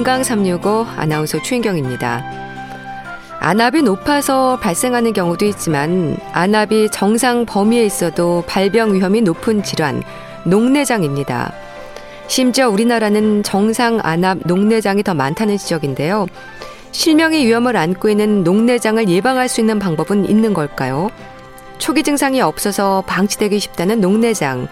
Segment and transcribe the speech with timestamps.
[0.00, 2.24] 건강 365 아나운서 추인경입니다.
[3.38, 10.02] 안압이 높아서 발생하는 경우도 있지만 안압이 정상 범위에 있어도 발병 위험이 높은 질환,
[10.46, 11.52] 녹내장입니다.
[12.28, 16.28] 심지어 우리나라는 정상 안압 녹내장이 더 많다는 지적인데요.
[16.92, 21.10] 실명의 위험을 안고 있는 녹내장을 예방할 수 있는 방법은 있는 걸까요?
[21.76, 24.66] 초기 증상이 없어서 방치되기 쉽다는 녹내장.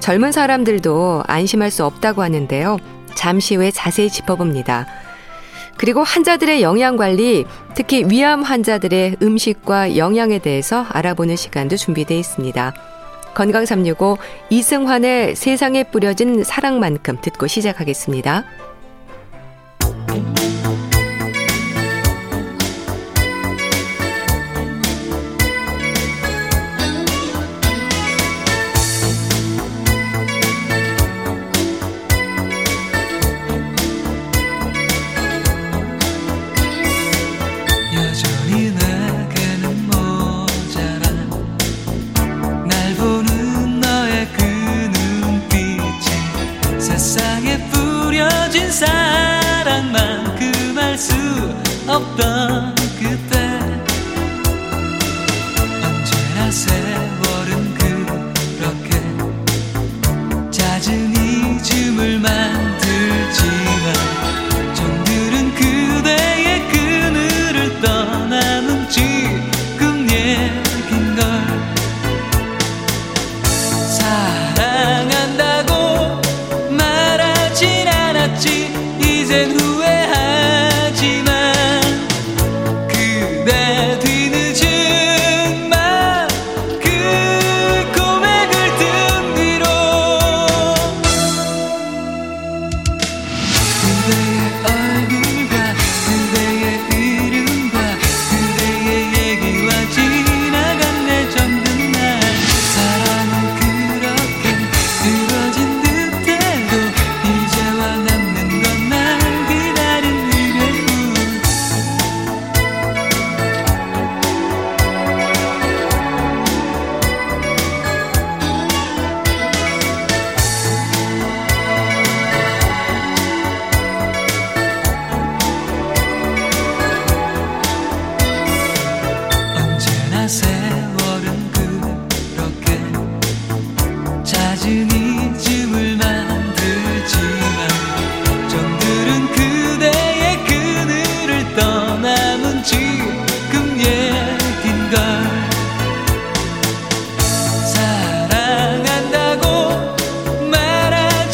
[0.00, 2.76] 젊은 사람들도 안심할 수 없다고 하는데요.
[3.14, 4.86] 잠시 후에 자세히 짚어봅니다.
[5.76, 12.74] 그리고 환자들의 영양 관리, 특히 위암 환자들의 음식과 영양에 대해서 알아보는 시간도 준비되어 있습니다.
[13.34, 14.16] 건강 365
[14.50, 18.44] 이승환의 세상에 뿌려진 사랑만큼 듣고 시작하겠습니다.
[51.94, 52.33] 없던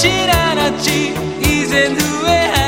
[0.01, 1.11] 散らな地
[1.43, 2.60] 以前上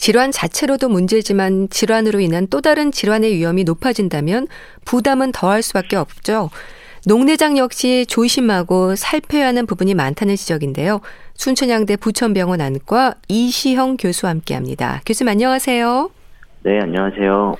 [0.00, 4.48] 질환 자체로도 문제지만 질환으로 인한 또 다른 질환의 위험이 높아진다면
[4.86, 6.48] 부담은 더할 수밖에 없죠.
[7.04, 11.02] 녹내장 역시 조심하고 살펴야 하는 부분이 많다는 지적인데요.
[11.34, 15.02] 순천향대 부천병원 안과 이시형 교수와 함께합니다.
[15.04, 16.10] 교수님 안녕하세요.
[16.62, 17.56] 네, 안녕하세요.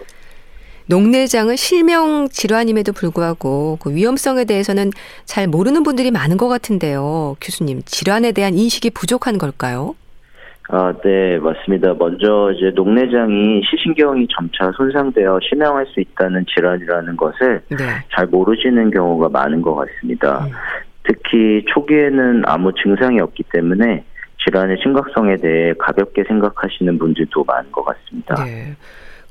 [0.86, 4.93] 녹내장은 실명 질환임에도 불구하고 그 위험성에 대해서는
[5.26, 7.36] 잘 모르는 분들이 많은 것 같은데요.
[7.43, 9.94] 교수님, 질환에 대한 인식이 부족한 걸까요?
[10.72, 11.94] 아, 네, 맞습니다.
[11.94, 17.76] 먼저 이제 녹내장이 시신경이 점차 손상되어 실명할 수 있다는 질환이라는 것을 네.
[18.14, 20.44] 잘 모르시는 경우가 많은 것 같습니다.
[20.44, 20.52] 음.
[21.02, 24.05] 특히 초기에는 아무 증상이 없기 때문에
[24.44, 28.44] 질환의 심각성에 대해 가볍게 생각하시는 분들도 많은 것 같습니다.
[28.44, 28.76] 네.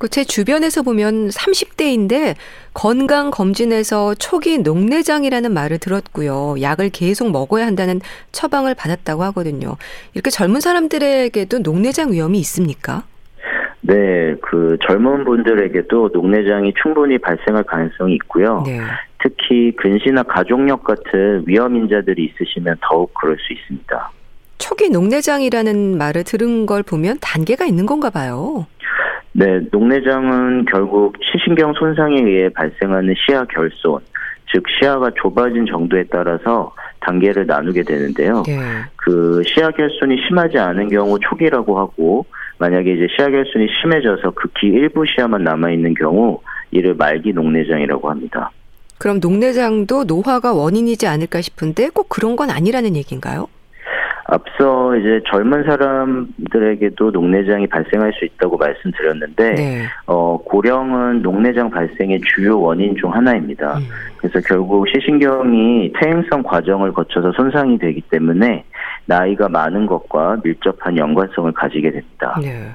[0.00, 2.34] 그 제 주변에서 보면 30대인데
[2.72, 6.56] 건강 검진에서 초기 녹내장이라는 말을 들었고요.
[6.60, 8.00] 약을 계속 먹어야 한다는
[8.32, 9.76] 처방을 받았다고 하거든요.
[10.14, 13.04] 이렇게 젊은 사람들에게도 녹내장 위험이 있습니까?
[13.82, 18.62] 네, 그 젊은 분들에게도 녹내장이 충분히 발생할 가능성이 있고요.
[18.66, 18.80] 네.
[19.22, 24.12] 특히 근시나 가족력 같은 위험 인자들이 있으시면 더욱 그럴 수 있습니다.
[24.56, 28.66] 초기 녹내장이라는 말을 들은 걸 보면 단계가 있는 건가 봐요.
[29.32, 34.00] 네, 녹내장은 결국 시신경 손상에 의해 발생하는 시야 결손,
[34.52, 38.42] 즉 시야가 좁아진 정도에 따라서 단계를 나누게 되는데요.
[38.46, 38.58] 네.
[38.96, 42.26] 그 시야 결손이 심하지 않은 경우 초기라고 하고
[42.58, 46.40] 만약에 이제 시야 결손이 심해져서 극히 일부 시야만 남아 있는 경우
[46.72, 48.50] 이를 말기 녹내장이라고 합니다.
[48.98, 53.48] 그럼 녹내장도 노화가 원인이지 않을까 싶은데 꼭 그런 건 아니라는 얘기인가요?
[54.30, 59.82] 앞서 이제 젊은 사람들에게도 녹내장이 발생할 수 있다고 말씀드렸는데 네.
[60.06, 63.78] 어, 고령은 녹내장 발생의 주요 원인 중 하나입니다.
[63.78, 63.82] 음.
[64.18, 68.64] 그래서 결국 시신경이 퇴행성 과정을 거쳐서 손상이 되기 때문에
[69.06, 72.38] 나이가 많은 것과 밀접한 연관성을 가지게 됩니다.
[72.40, 72.70] 네.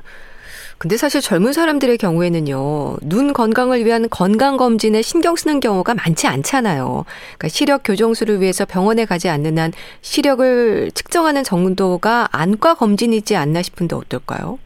[0.85, 7.05] 근데 사실 젊은 사람들의 경우에는요, 눈 건강을 위한 건강검진에 신경 쓰는 경우가 많지 않잖아요.
[7.39, 9.71] 그러니까 시력 교정술을 위해서 병원에 가지 않는 한
[10.01, 14.59] 시력을 측정하는 정도가 안과 검진이지 않나 싶은데 어떨까요?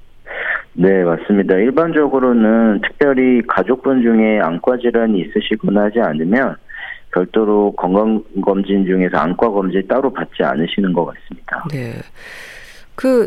[0.74, 1.56] 네, 맞습니다.
[1.56, 6.57] 일반적으로는 특별히 가족분 중에 안과 질환이 있으시거나 하지 않으면
[7.13, 11.63] 별도로 건강검진 중에서 안과 검진 따로 받지 않으시는 것 같습니다.
[11.72, 11.94] 네.
[13.00, 13.25] 그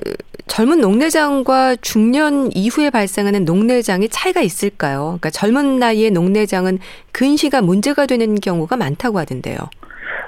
[0.49, 5.17] 젊은 녹내장과 중년 이후에 발생하는 녹내장이 차이가 있을까요?
[5.19, 6.77] 그러니까 젊은 나이에 녹내장은
[7.11, 9.57] 근시가 문제가 되는 경우가 많다고 하던데요.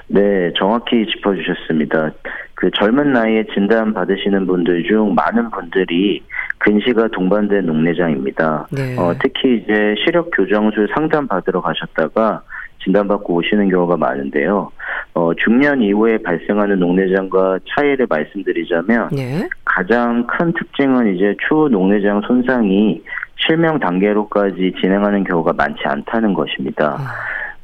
[0.07, 2.13] 네, 정확히 짚어주셨습니다.
[2.55, 6.23] 그 젊은 나이에 진단 받으시는 분들 중 많은 분들이
[6.57, 8.65] 근시가 동반된 녹내장입니다.
[8.71, 8.97] 네.
[8.97, 12.41] 어, 특히 이제 시력 교정술 상담 받으러 가셨다가
[12.85, 14.71] 진단받고 오시는 경우가 많은데요.
[15.15, 19.49] 어, 중년 이후에 발생하는 녹내장과 차이를 말씀드리자면 네.
[19.65, 23.01] 가장 큰 특징은 이제 추후 녹내장 손상이
[23.37, 26.95] 실명 단계로까지 진행하는 경우가 많지 않다는 것입니다.
[26.99, 27.11] 아.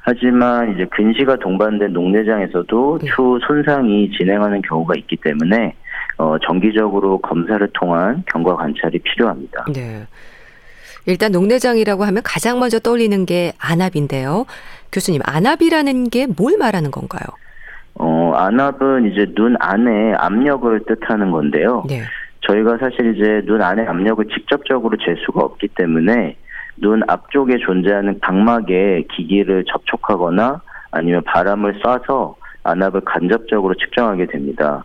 [0.04, 3.08] 하지만 이제 근시가 동반된 녹내장에서도 네.
[3.08, 5.76] 추후 손상이 진행하는 경우가 있기 때문에
[6.18, 9.66] 어, 정기적으로 검사를 통한 경과 관찰이 필요합니다.
[9.74, 10.06] 네.
[11.06, 14.46] 일단 녹내장이라고 하면 가장 먼저 떠올리는 게 안압인데요.
[14.92, 17.22] 교수님, 안압이라는 게 뭘 말하는 건가요?
[17.96, 21.84] 어, 안압은 이제 눈 안에 압력을 뜻하는 건데요.
[21.88, 22.02] 네.
[22.42, 26.36] 저희가 사실 이제 눈 안에 압력을 직접적으로 잴 수가 없기 때문에
[26.78, 34.84] 눈 앞쪽에 존재하는 각막에 기기를 접촉하거나 아니면 바람을 쏴서 안압을 간접적으로 측정하게 됩니다.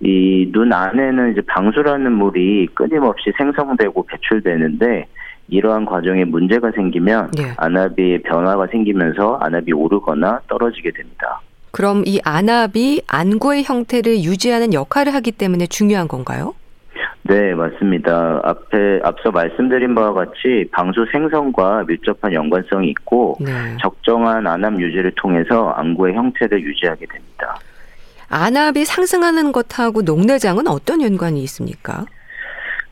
[0.00, 5.06] 이 눈 안에는 이제 방수라는 물이 끊임없이 생성되고 배출되는데
[5.48, 7.52] 이러한 과정에 문제가 생기면 네.
[7.56, 11.40] 안압이 변화가 생기면서 안압이 오르거나 떨어지게 됩니다.
[11.70, 16.54] 그럼 이 안압이 안구의 형태를 유지하는 역할을 하기 때문에 중요한 건가요?
[17.22, 18.40] 네, 맞습니다.
[18.42, 23.52] 앞에 앞서 말씀드린 바와 같이 방수 생성과 밀접한 연관성이 있고 네.
[23.82, 27.58] 적정한 안압 유지를 통해서 안구의 형태를 유지하게 됩니다.
[28.30, 32.06] 안압이 상승하는 것하고 녹내장은 어떤 연관이 있습니까?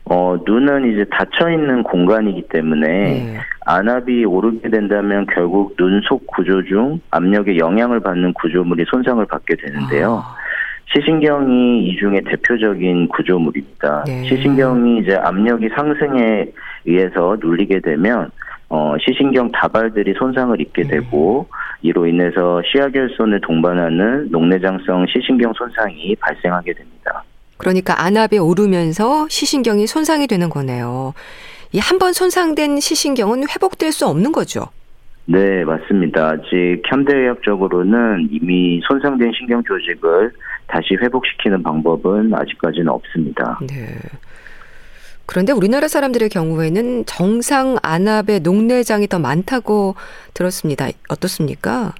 [0.09, 3.37] 어, 눈은 이제 닫혀 있는 공간이기 때문에 네.
[3.65, 10.23] 안압이 오르게 된다면 결국 눈 속 구조 중 압력에 영향을 받는 구조물이 손상을 받게 되는데요.
[10.23, 10.35] 아.
[10.93, 14.05] 시신경이 이 중에 대표적인 구조물입니다.
[14.07, 14.23] 네.
[14.23, 16.45] 시신경이 이제 압력이 상승에
[16.85, 18.31] 의해서 눌리게 되면
[18.69, 20.89] 어, 시신경 다발들이 손상을 입게 네.
[20.89, 21.47] 되고
[21.81, 27.23] 이로 인해서 시야결손을 동반하는 녹내장성 시신경 손상이 발생하게 됩니다.
[27.57, 31.13] 그러니까 안압이 오르면서 시신경이 손상이 되는 거네요.
[31.73, 34.67] 이 한 번 손상된 시신경은 회복될 수 없는 거죠.
[35.25, 36.29] 네, 맞습니다.
[36.29, 40.31] 아직 현대의학적으로는 이미 손상된 신경 조직을
[40.67, 43.59] 다시 회복시키는 방법은 아직까지는 없습니다.
[43.67, 43.87] 네.
[45.25, 49.95] 그런데 우리나라 사람들의 경우에는 정상 안압의 녹내장이 더 많다고
[50.33, 50.87] 들었습니다.
[51.09, 51.93] 어떻습니까?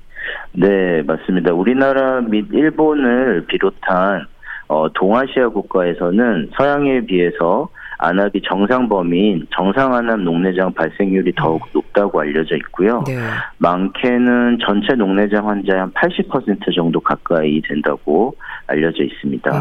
[0.53, 1.51] 네, 맞습니다.
[1.53, 4.27] 우리나라 및 일본을 비롯한
[4.67, 7.69] 어, 동아시아 국가에서는 서양에 비해서
[7.99, 11.69] 안압이 정상 범위인 정상 안압 녹내장 발생률이 더욱 음.
[11.73, 13.03] 높다고 알려져 있고요.
[13.07, 13.17] 네.
[13.57, 18.35] 많게는 전체 녹내장 환자의 한 80% 정도 가까이 된다고
[18.67, 19.51] 알려져 있습니다.
[19.51, 19.57] 네.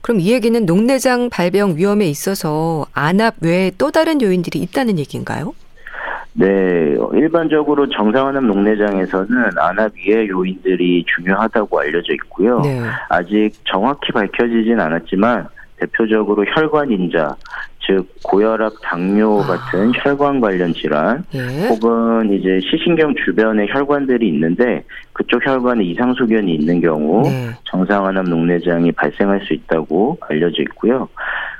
[0.00, 5.52] 그럼 이 얘기는 녹내장 발병 위험에 있어서 안압 외에 또 다른 요인들이 있다는 얘기인가요?
[6.40, 12.60] 네, 일반적으로 정상안압 녹내장에서는 안압 위의 요인들이 중요하다고 알려져 있고요.
[12.60, 12.80] 네.
[13.10, 17.36] 아직 정확히 밝혀지진 않았지만 대표적으로 혈관 인자,
[17.86, 19.46] 즉 고혈압, 당뇨 아.
[19.46, 21.68] 같은 혈관 관련 질환, 예.
[21.68, 27.50] 혹은 이제 시신경 주변에 혈관들이 있는데 그쪽 혈관에 이상 소견이 있는 경우 네.
[27.64, 31.08] 정상안압 녹내장이 발생할 수 있다고 알려져 있고요.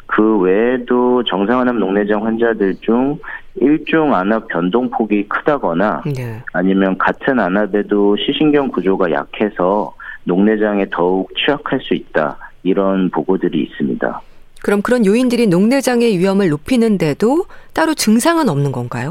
[0.07, 3.19] 그 외에도 정상안압 녹내장 환자들 중
[3.55, 6.43] 일종 안압 변동폭이 크다거나 네.
[6.53, 12.37] 아니면 같은 안압에도 시신경 구조가 약해서 녹내장에 더욱 취약할 수 있다.
[12.63, 14.21] 이런 보고들이 있습니다.
[14.63, 19.09] 그럼 그런 요인들이 녹내장의 위험을 높이는데도 따로 증상은 없는 건가요?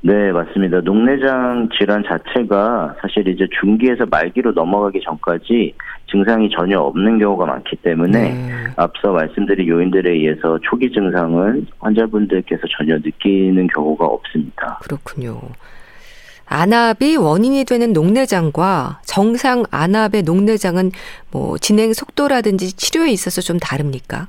[0.00, 0.80] 네, 맞습니다.
[0.82, 5.74] 녹내장 질환 자체가 사실 이제 중기에서 말기로 넘어가기 전까지
[6.08, 8.50] 증상이 전혀 없는 경우가 많기 때문에 네.
[8.76, 14.78] 앞서 말씀드린 요인들에 의해서 초기 증상은 환자분들께서 전혀 느끼는 경우가 없습니다.
[14.84, 15.40] 그렇군요.
[16.46, 20.92] 안압이 원인이 되는 녹내장과 정상 안압의 녹내장은
[21.32, 24.26] 뭐 진행 속도라든지 치료에 있어서 좀 다릅니까?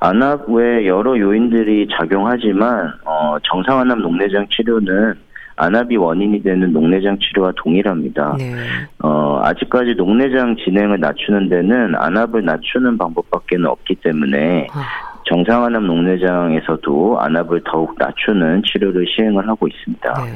[0.00, 5.14] 안압 외 여러 요인들이 작용하지만 어, 정상 안압 녹내장 치료는
[5.56, 8.36] 안압이 원인이 되는 녹내장 치료와 동일합니다.
[8.38, 8.54] 네.
[9.02, 14.82] 어, 아직까지 녹내장 진행을 낮추는 데는 안압을 낮추는 방법밖에 없기 때문에 아.
[15.28, 20.24] 정상 안압 녹내장에서도 안압을 더욱 낮추는 치료를 시행을 하고 있습니다.
[20.24, 20.32] 네.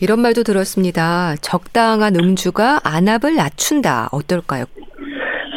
[0.00, 1.34] 이런 말도 들었습니다.
[1.40, 4.10] 적당한 음주가 안압을 낮춘다.
[4.12, 4.66] 어떨까요?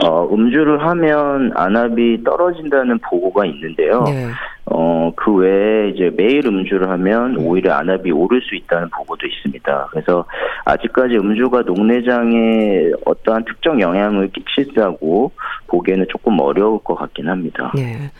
[0.03, 4.03] 어, 음주를 하면 안압이 떨어진다는 보고가 있는데요.
[4.03, 4.27] 네.
[4.65, 9.87] 어, 그 외에 이제 매일 음주를 하면 오히려 안압이 오를 수 있다는 보고도 있습니다.
[9.91, 10.25] 그래서
[10.65, 15.31] 아직까지 음주가 녹내장에 어떠한 특정 영향을 끼치다고
[15.67, 17.71] 보기에는 조금 어려울 것 같긴 합니다.
[17.75, 18.11] 네.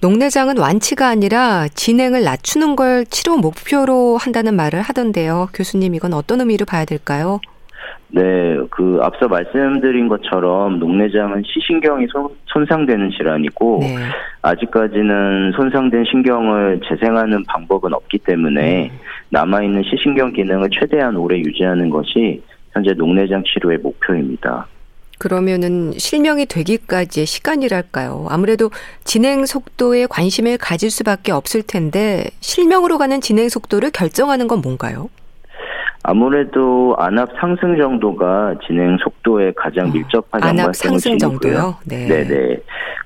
[0.00, 5.48] 녹내장은 완치가 아니라 진행을 낮추는 걸 치료 목표로 한다는 말을 하던데요.
[5.54, 7.40] 교수님 이건 어떤 의미로 봐야 될까요?
[8.08, 13.96] 네, 그 앞서 말씀드린 것처럼 녹내장은 시신경이 손, 상되는 질환이고 네.
[14.42, 18.98] 아직까지는 손상된 신경을 재생하는 방법은 없기 때문에 음.
[19.30, 24.66] 남아 있는 시신경 기능을 최대한 오래 유지하는 것이 현재 녹내장 치료의 목표입니다.
[25.18, 28.26] 그러면은 실명이 되기까지의 시간이랄까요?
[28.28, 28.70] 아무래도
[29.04, 35.08] 진행 속도에 관심을 가질 수밖에 없을 텐데 실명으로 가는 진행 속도를 결정하는 건 뭔가요?
[36.04, 41.76] 아무래도 안압 상승 정도가 진행 속도에 가장 어, 밀접한 안압 상승 정도요?
[41.86, 42.06] 네.
[42.08, 42.56] 네네.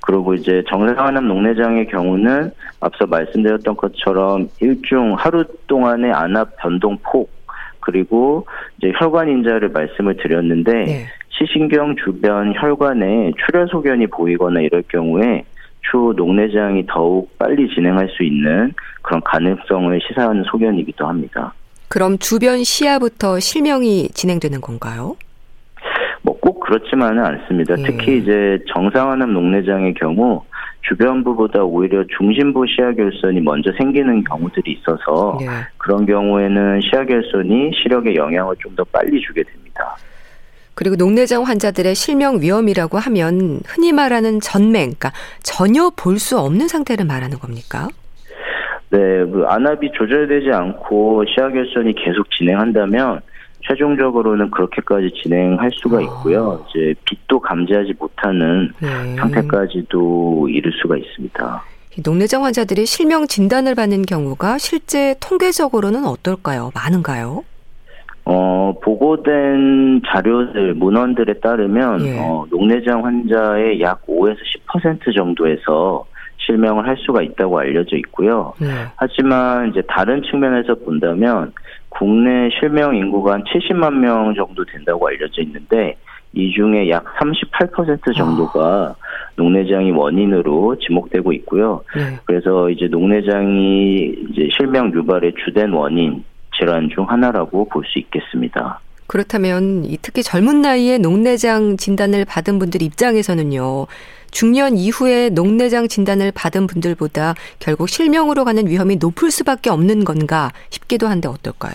[0.00, 2.50] 그리고 이제 정상 안압 녹내장의 경우는
[2.80, 7.30] 앞서 말씀드렸던 것처럼 일종 하루 동안의 안압 변동 폭
[7.80, 8.46] 그리고
[8.78, 11.06] 이제 혈관 인자를 말씀을 드렸는데 네.
[11.30, 15.44] 시신경 주변 혈관에 출혈 소견이 보이거나 이럴 경우에
[15.82, 18.72] 추후 녹내장이 더욱 빨리 진행할 수 있는
[19.02, 21.52] 그런 가능성을 시사하는 소견이기도 합니다.
[21.88, 25.16] 그럼 주변 시야부터 실명이 진행되는 건가요?
[26.22, 27.74] 뭐 꼭 그렇지만은 않습니다.
[27.78, 27.82] 예.
[27.82, 30.42] 특히 이제 정상화암 녹내장의 경우
[30.88, 35.46] 주변부보다 오히려 중심부 시야결손이 먼저 생기는 경우들이 있어서 예.
[35.78, 39.96] 그런 경우에는 시야결손이 시력에 영향을 좀 더 빨리 주게 됩니다.
[40.74, 45.12] 그리고 녹내장 환자들의 실명 위험이라고 하면 흔히 말하는 전맹, 그러니까
[45.42, 47.88] 전혀 볼 수 없는 상태를 말하는 겁니까?
[48.96, 53.20] 네, 그 안압이 조절되지 않고 시야결손이 계속 진행한다면
[53.60, 56.62] 최종적으로는 그렇게까지 진행할 수가 있고요.
[56.64, 56.68] 아.
[56.70, 59.16] 이제 빛도 감지하지 못하는 네.
[59.16, 61.62] 상태까지도 이를 수가 있습니다.
[62.04, 66.70] 녹내장 환자들이 실명 진단을 받는 경우가 실제 통계적으로는 어떨까요?
[66.74, 67.44] 많은가요?
[68.24, 72.18] 어, 보고된 자료들, 문헌들에 따르면, 예.
[72.18, 76.04] 어, 녹내장 환자의 약 5에서 10% 정도에서
[76.46, 78.54] 실명을 할 수가 있다고 알려져 있고요.
[78.58, 78.68] 네.
[78.96, 81.52] 하지만 이제 다른 측면에서 본다면
[81.88, 85.96] 국내 실명 인구가 한 70만 명 정도 된다고 알려져 있는데
[86.32, 88.94] 이 중에 약 38% 정도가 아.
[89.36, 91.82] 녹내장이 원인으로 지목되고 있고요.
[91.96, 92.18] 네.
[92.24, 96.24] 그래서 이제 녹내장이 이제 실명 유발의 주된 원인
[96.58, 98.80] 질환 중 하나라고 볼 수 있겠습니다.
[99.06, 103.86] 그렇다면 특히 젊은 나이에 녹내장 진단을 받은 분들 입장에서는요.
[104.30, 111.06] 중년 이후에 녹내장 진단을 받은 분들보다 결국 실명으로 가는 위험이 높을 수밖에 없는 건가 싶기도
[111.06, 111.74] 한데 어떨까요?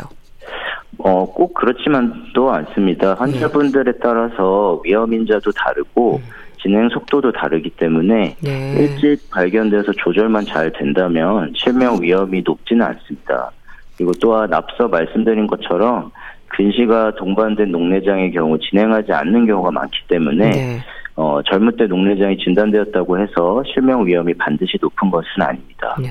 [1.00, 3.16] 어, 꼭 그렇지만도 않습니다.
[3.16, 6.42] 환자분들에 따라서 위험 인자도 다르고 음.
[6.62, 8.76] 진행 속도도 다르기 때문에 네.
[8.78, 13.52] 일찍 발견돼서 조절만 잘 된다면 실명 위험이 높지는 않습니다.
[13.98, 16.12] 그리고 또한 앞서 말씀드린 것처럼
[16.50, 20.80] 근시가 동반된 녹내장의 경우 진행하지 않는 경우가 많기 때문에 네.
[21.22, 25.96] 어, 젊을 때 녹내장이 진단되었다고 해서 실명 위험이 반드시 높은 것은 아닙니다.
[26.02, 26.10] 네.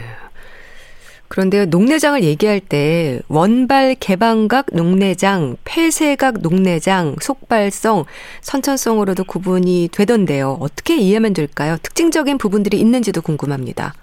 [1.27, 8.05] 그런데 녹내장을 얘기할 때 원발 개방각 녹내장, 폐쇄각 녹내장, 속발성,
[8.41, 10.59] 선천성으로도 구분이 되던데요.
[10.61, 11.77] 어떻게 이해하면 될까요?
[11.83, 13.95] 특징적인 부분들이 있는지도 궁금합니다.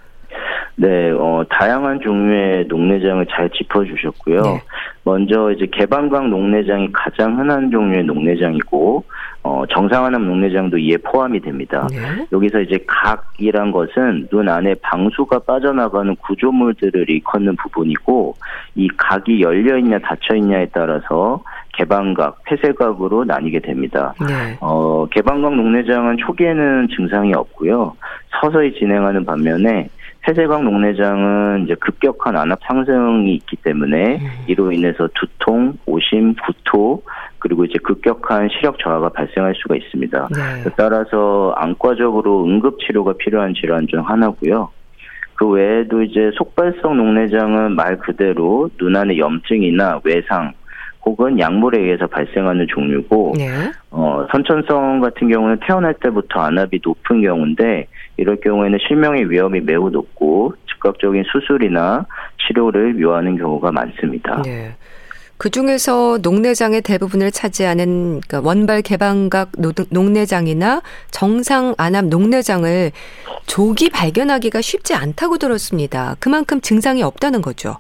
[0.80, 4.42] 네, 어, 다양한 종류의 녹내장을 잘 짚어주셨고요.
[4.42, 4.62] 네.
[5.04, 9.04] 먼저 이제 개방각 녹내장이 가장 흔한 종류의 녹내장이고,
[9.42, 11.88] 어, 정상화암 녹내장도 이에 포함이 됩니다.
[11.90, 12.28] 네.
[12.32, 18.36] 여기서 이제 각이란 것은 눈 안에 방수가 빠져나가는 구조물들을 일컫는 부분이고,
[18.76, 21.42] 이 각이 열려 있냐 닫혀 있냐에 따라서
[21.74, 24.14] 개방각, 폐쇄각으로 나뉘게 됩니다.
[24.20, 24.58] 네.
[24.62, 27.96] 어, 개방각 녹내장은 초기에는 증상이 없고요.
[28.40, 29.90] 서서히 진행하는 반면에
[30.28, 34.28] 폐쇄각 녹내장은 이제 급격한 안압 상승이 있기 때문에 음.
[34.48, 37.02] 이로 인해서 두통, 오심, 구토
[37.40, 40.28] 그리고 이제 급격한 시력 저하가 발생할 수가 있습니다.
[40.36, 40.70] 네.
[40.76, 44.70] 따라서 안과적으로 응급 치료가 필요한 질환 중 하나고요.
[45.36, 50.52] 그 외에도 이제 속발성 녹내장은 말 그대로 눈 안에 염증이나 외상
[51.06, 53.48] 혹은 약물에 의해서 발생하는 종류고 네.
[53.92, 57.88] 어, 선천성 같은 경우는 태어날 때부터 안압이 높은 경우인데
[58.18, 62.06] 이럴 경우에는 실명의 위험이 매우 높고 즉각적인 수술이나
[62.46, 64.42] 치료를 요하는 경우가 많습니다.
[64.44, 64.76] 네.
[65.38, 69.52] 그 중에서 녹내장의 대부분을 차지하는 그러니까 원발 개방각
[69.92, 70.82] 녹내장이나
[71.12, 72.92] 정상 안압 녹내장을
[73.46, 76.16] 조기 발견하기가 쉽지 않다고 들었습니다.
[76.20, 77.78] 그만큼 증상이 없다는 거죠.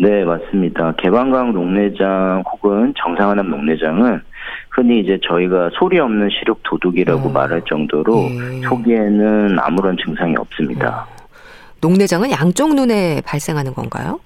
[0.00, 0.94] 네, 맞습니다.
[0.96, 4.22] 개방각 녹내장 혹은 정상안압 녹내장은
[4.70, 7.32] 흔히 이제 저희가 소리 없는 시력 도둑이라고 어.
[7.32, 8.60] 말할 정도로 예.
[8.62, 11.06] 초기에는 아무런 증상이 없습니다.
[11.06, 11.26] 어.
[11.82, 14.18] 녹내장은 양쪽 눈에 발생하는 건가요?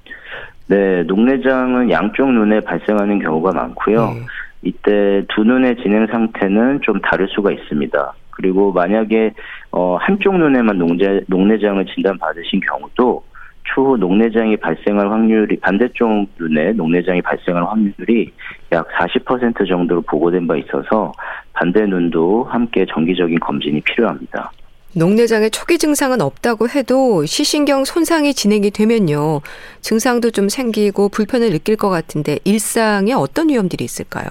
[0.68, 4.12] 네, 녹내장은 양쪽 눈에 발생하는 경우가 많고요.
[4.14, 4.20] 예.
[4.62, 8.14] 이때 두 눈의 진행 상태는 좀 다를 수가 있습니다.
[8.30, 9.32] 그리고 만약에
[9.72, 13.24] 어 한쪽 눈에만 녹내, 녹내장을 진단 받으신 경우도
[13.64, 18.31] 추후 녹내장이 발생할 확률이 반대쪽 눈에 녹내장이 발생할 확률이
[18.72, 21.12] 약 40% 정도로 보고된 바 있어서
[21.53, 24.53] 반대 눈도 함께 정기적인 검진이 필요합니다.
[24.96, 29.40] 녹내장의 초기 증상은 없다고 해도 시신경 손상이 진행이 되면요.
[29.81, 34.29] 증상도 좀 생기고 불편을 느낄 것 같은데 일상에 어떤 위험들이 있을까요?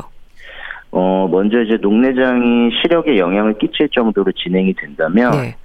[0.91, 5.55] 어, 먼저 이제 녹내장이 시력에 영향을 끼칠 정도로 진행이 된다면 네.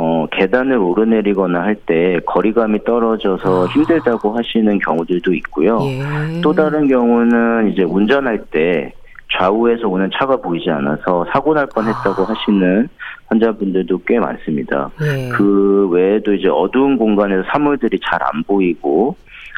[0.00, 3.66] 어, 계단을 오르내리거나 할 때 거리감이 떨어져서 아.
[3.66, 5.80] 힘들다고 하시는 경우들도 있고요.
[5.82, 6.40] 예.
[6.40, 8.92] 또 다른 경우는 이제 운전할 때
[9.32, 12.26] 좌우에서 오는 차가 보이지 않아서 사고 날 뻔했다고 아.
[12.28, 12.88] 하시는
[13.26, 14.90] 환자분들도 꽤 많습니다.
[15.02, 15.28] 예.
[15.30, 19.16] 그 외에도 이제 어두운 공간에서 사물들이 잘 안 보이고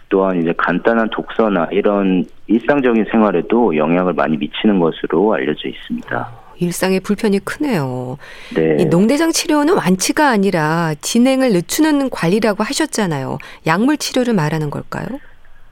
[0.08, 6.28] 또한 이제 간단한 독서나 이런 일상적인 생활에도 영향을 많이 미치는 것으로 알려져 있습니다.
[6.60, 8.18] 일상의 불편이 크네요.
[8.54, 8.76] 네.
[8.78, 13.38] 이 농대장 치료는 완치가 아니라 진행을 늦추는 관리라고 하셨잖아요.
[13.66, 15.06] 약물 치료를 말하는 걸까요?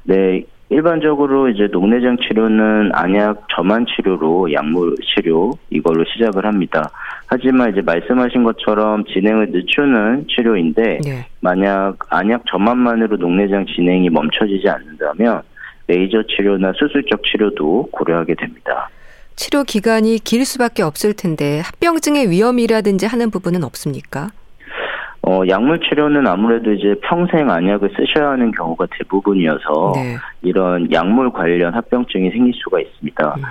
[0.05, 0.45] 네.
[0.71, 6.91] 일반적으로 이제 녹내장 치료는 안약 저만 치료로 약물 치료 이걸로 시작을 합니다.
[7.27, 11.27] 하지만 이제 말씀하신 것처럼 진행을 늦추는 치료인데 네.
[11.41, 15.41] 만약 안약 저만만으로 녹내장 진행이 멈춰지지 않는다면
[15.87, 18.91] 레이저 치료나 수술적 치료도 고려하게 됩니다.
[19.39, 24.31] 치료 기간이 길 수밖에 없을 텐데 합병증의 위험이라든지 하는 부분은 없습니까?
[25.23, 30.17] 어, 약물 치료는 아무래도 이제 평생 안약을 쓰셔야 하는 경우가 대부분이어서 네.
[30.43, 33.35] 이런 약물 관련 합병증이 생길 수가 있습니다.
[33.37, 33.43] 음.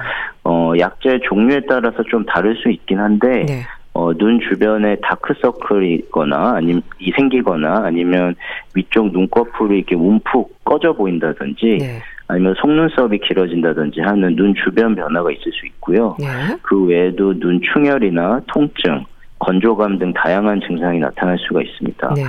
[0.43, 3.61] 어, 약제 종류에 따라서 좀 다를 수 있긴 한데 네.
[3.93, 8.35] 어, 눈 주변에 다크서클이 있거나 아니면 이 생기거나 아니면
[8.75, 12.01] 위쪽 눈꺼풀이 이렇게 움푹 꺼져 보인다든지 네.
[12.27, 16.15] 아니면 속눈썹이 길어진다든지 하는 눈 주변 변화가 있을 수 있고요.
[16.19, 16.27] 네.
[16.61, 19.05] 그 외에도 눈 충혈이나 통증,
[19.39, 22.13] 건조감 등 다양한 증상이 나타날 수가 있습니다.
[22.15, 22.23] 네.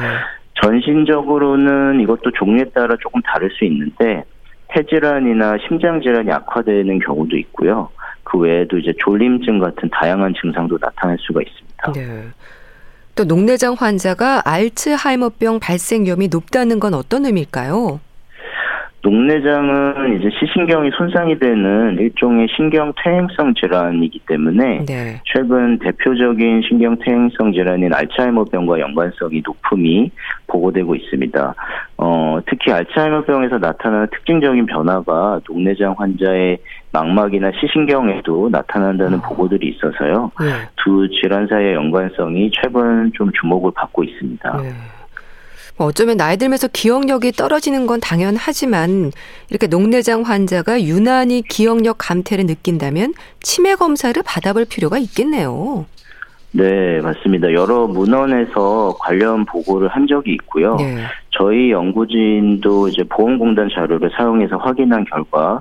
[0.62, 4.24] 전신적으로는 이것도 종류에 따라 조금 다를 수 있는데
[4.68, 7.88] 폐질환이나 심장 질환이 악화되는 경우도 있고요.
[8.22, 11.92] 그 외에도 이제 졸림증 같은 다양한 증상도 나타날 수가 있습니다.
[11.92, 12.28] 네.
[13.14, 18.00] 또 녹내장 환자가 알츠하이머병 발생 위험이 높다는 건 어떤 의미일까요?
[19.02, 25.20] 녹내장은 이제 시신경이 손상이 되는 일종의 신경 퇴행성 질환이기 때문에 네.
[25.24, 30.10] 최근 대표적인 신경 퇴행성 질환인 알츠하이머병과 연관성이 높음이
[30.48, 31.54] 보고되고 있습니다.
[31.98, 36.58] 어, 특히 알츠하이머병에서 나타나는 특징적인 변화가 녹내장 환자의
[36.92, 39.22] 망막이나 시신경에도 나타난다는 어.
[39.22, 40.32] 보고들이 있어서요.
[40.40, 40.46] 네.
[40.76, 44.56] 두 질환 사이의 연관성이 최근 좀 주목을 받고 있습니다.
[44.62, 44.70] 네.
[45.78, 49.12] 뭐 어쩌면 나이 들면서 기억력이 떨어지는 건 당연하지만
[49.48, 55.86] 이렇게 녹내장 환자가 유난히 기억력 감퇴를 느낀다면 치매 검사를 받아볼 필요가 있겠네요.
[56.50, 57.52] 네, 맞습니다.
[57.52, 60.76] 여러 문헌에서 관련 보고를 한 적이 있고요.
[60.76, 60.96] 네.
[61.30, 65.60] 저희 연구진도 이제 보험공단 자료를 사용해서 확인한 결과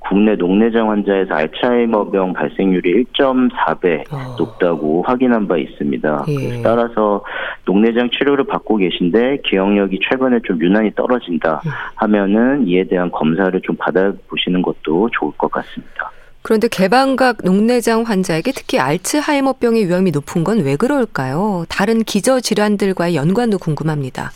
[0.00, 4.36] 국내 녹내장 환자에서 알츠하이머병 발생률이 1.4배 어.
[4.38, 6.24] 높다고 확인한 바 있습니다.
[6.28, 6.62] 예.
[6.62, 7.22] 따라서
[7.66, 11.70] 녹내장 치료를 받고 계신데 기억력이 최근에 좀 유난히 떨어진다 예.
[11.96, 16.10] 하면은 이에 대한 검사를 좀 받아보시는 것도 좋을 것 같습니다.
[16.42, 21.64] 그런데 개방각 녹내장 환자에게 특히 알츠하이머병의 위험이 높은 건 왜 그럴까요?
[21.68, 24.30] 다른 기저 질환들과의 연관도 궁금합니다.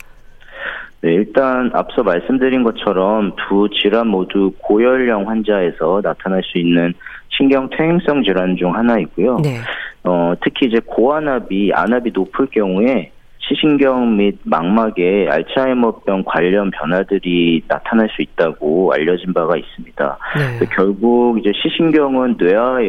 [1.03, 6.93] 네, 일단 앞서 말씀드린 것처럼 두 질환 모두 고연령 환자에서 나타날 수 있는
[7.27, 9.39] 신경 퇴행성 질환 중 하나이고요.
[9.43, 9.57] 네.
[10.05, 18.21] 어, 특히 이제 고안압이 안압이 높을 경우에 시신경 및 망막에 알츠하이머병 관련 변화들이 나타날 수
[18.21, 20.17] 있다고 알려진 바가 있습니다.
[20.37, 20.65] 네.
[20.73, 22.79] 결국 이제 시신경은 뇌와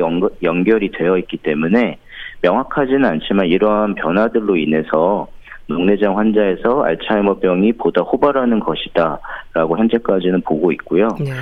[0.44, 1.98] 연결이 되어 있기 때문에
[2.42, 5.26] 명확하지는 않지만 이러한 변화들로 인해서
[5.66, 11.08] 녹내장 환자에서 알츠하이머병이 보다 호발하는 것이다라고 현재까지는 보고 있고요.
[11.20, 11.32] 네.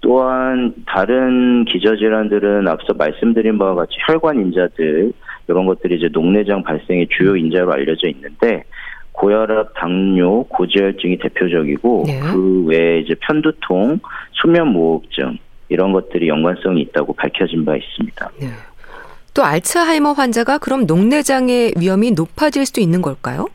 [0.00, 5.12] 또한 다른 기저질환들은 앞서 말씀드린 바와 같이 혈관 인자들
[5.48, 8.64] 이런 것들이 이제 녹내장 발생의 주요 인자로 알려져 있는데
[9.12, 12.20] 고혈압, 당뇨, 고지혈증이 대표적이고 네.
[12.20, 13.98] 그 외에 이제 편두통,
[14.32, 15.38] 수면 무호흡증
[15.68, 18.30] 이런 것들이 연관성이 있다고 밝혀진 바 있습니다.
[18.40, 18.46] 네.
[19.34, 23.46] 또 알츠하이머 환자가 그럼 녹내장의 위험이 높아질 수도 있는 걸까요?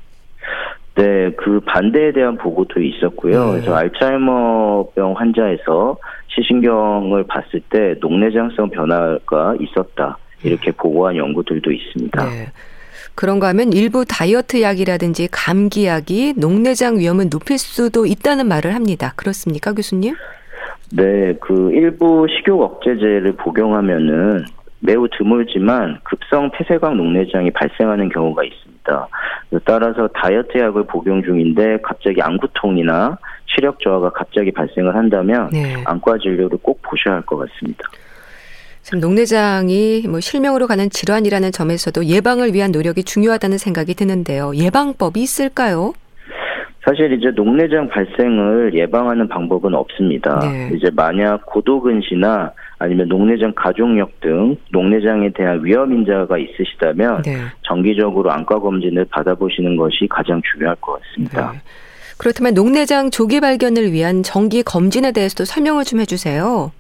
[0.95, 3.45] 네, 그 반대에 대한 보고도 있었고요.
[3.45, 3.51] 네.
[3.51, 5.97] 그래서 알츠하이머병 환자에서
[6.29, 10.17] 시신경을 봤을 때 녹내장성 변화가 있었다.
[10.43, 12.25] 이렇게 보고한 연구들도 있습니다.
[12.25, 12.47] 네.
[13.15, 19.13] 그런가 하면 일부 다이어트 약이라든지 감기약이 녹내장 위험을 높일 수도 있다는 말을 합니다.
[19.15, 20.15] 그렇습니까, 교수님?
[20.91, 24.45] 네, 그 일부 식욕 억제제를 복용하면은
[24.79, 28.74] 매우 드물지만 급성 폐쇄각 녹내장이 발생하는 경우가 있습니다.
[29.65, 35.75] 따라서 다이어트 약을 복용 중인데 갑자기 안구통이나 시력 저하가 갑자기 발생을 한다면 네.
[35.85, 37.83] 안과 진료를 꼭 보셔야 할 것 같습니다.
[38.81, 44.51] 참 녹내장이 뭐 실명으로 가는 질환이라는 점에서도 예방을 위한 노력이 중요하다는 생각이 드는데요.
[44.55, 45.93] 예방법이 있을까요?
[46.85, 50.39] 사실 이제 녹내장 발생을 예방하는 방법은 없습니다.
[50.39, 50.69] 네.
[50.75, 57.37] 이제 만약 고도근시나 아니면 녹내장 가족력 등 녹내장에 대한 위험 인자가 있으시다면 네.
[57.63, 61.53] 정기적으로 안과 검진을 받아보시는 것이 가장 중요할 것 같습니다.
[61.53, 61.57] 네.
[62.19, 66.71] 그렇다면 녹내장 조기 발견을 위한 정기 검진에 대해서도 설명을 좀 해주세요.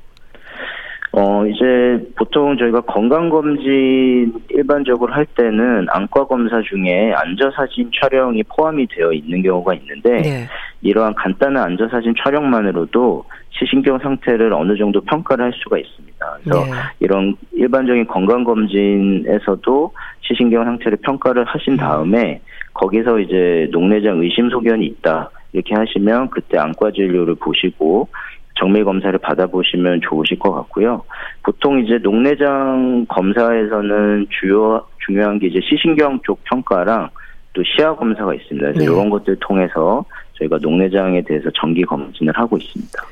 [1.17, 9.13] 어, 이제 보통 저희가 건강검진 일반적으로 할 때는 안과 검사 중에 안저사진 촬영이 포함이 되어
[9.13, 10.47] 있는 경우가 있는데, 네.
[10.81, 16.37] 이러한 간단한 안저사진 촬영만으로도 시신경 상태를 어느 정도 평가를 할 수가 있습니다.
[16.43, 16.71] 그래서 네.
[16.99, 22.41] 이런 일반적인 건강검진에서도 시신경 상태를 평가를 하신 다음에
[22.73, 25.29] 거기서 이제 녹내장 의심 소견이 있다.
[25.53, 28.09] 이렇게 하시면 그때 안과 진료를 보시고
[28.55, 31.03] 정밀 검사를 받아보시면 좋으실 것 같고요.
[31.43, 37.09] 보통 이제 녹내장 검사에서는 주요 중요한 게 이제 시신경 쪽 평가랑
[37.53, 38.67] 또 시야 검사가 있습니다.
[38.67, 38.85] 그래서 네.
[38.85, 40.03] 이런 것들 통해서
[40.37, 43.03] 저희가 녹내장에 대해서 정기 검진을 하고 있습니다.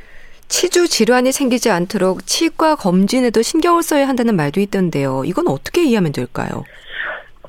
[0.47, 5.23] 치주 질환이 생기지 않도록 치과 검진에도 신경을 써야 한다는 말도 있던데요.
[5.25, 6.63] 이건 어떻게 이해하면 될까요?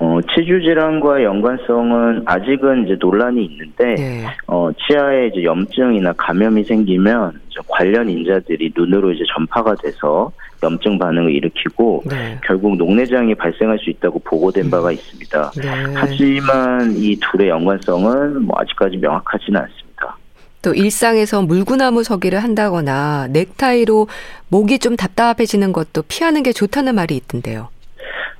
[0.01, 4.27] 어, 치주 질환과 연관성은 아직은 이제 논란이 있는데, 네.
[4.49, 12.03] 어, 치아에 이제 염증이나 감염이 생기면 관련 인자들이 눈으로 이제 전파가 돼서 염증 반응을 일으키고
[12.07, 12.39] 네.
[12.45, 14.93] 결국 녹내장이 발생할 수 있다고 보고된 바가 음.
[14.93, 15.53] 있습니다.
[15.63, 15.69] 네.
[15.95, 20.17] 하지만 이 둘의 연관성은 뭐 아직까지 명확하지는 않습니다.
[20.63, 24.09] 또 일상에서 물구나무 서기를 한다거나 넥타이로
[24.49, 27.69] 목이 좀 답답해지는 것도 피하는 게 좋다는 말이 있던데요.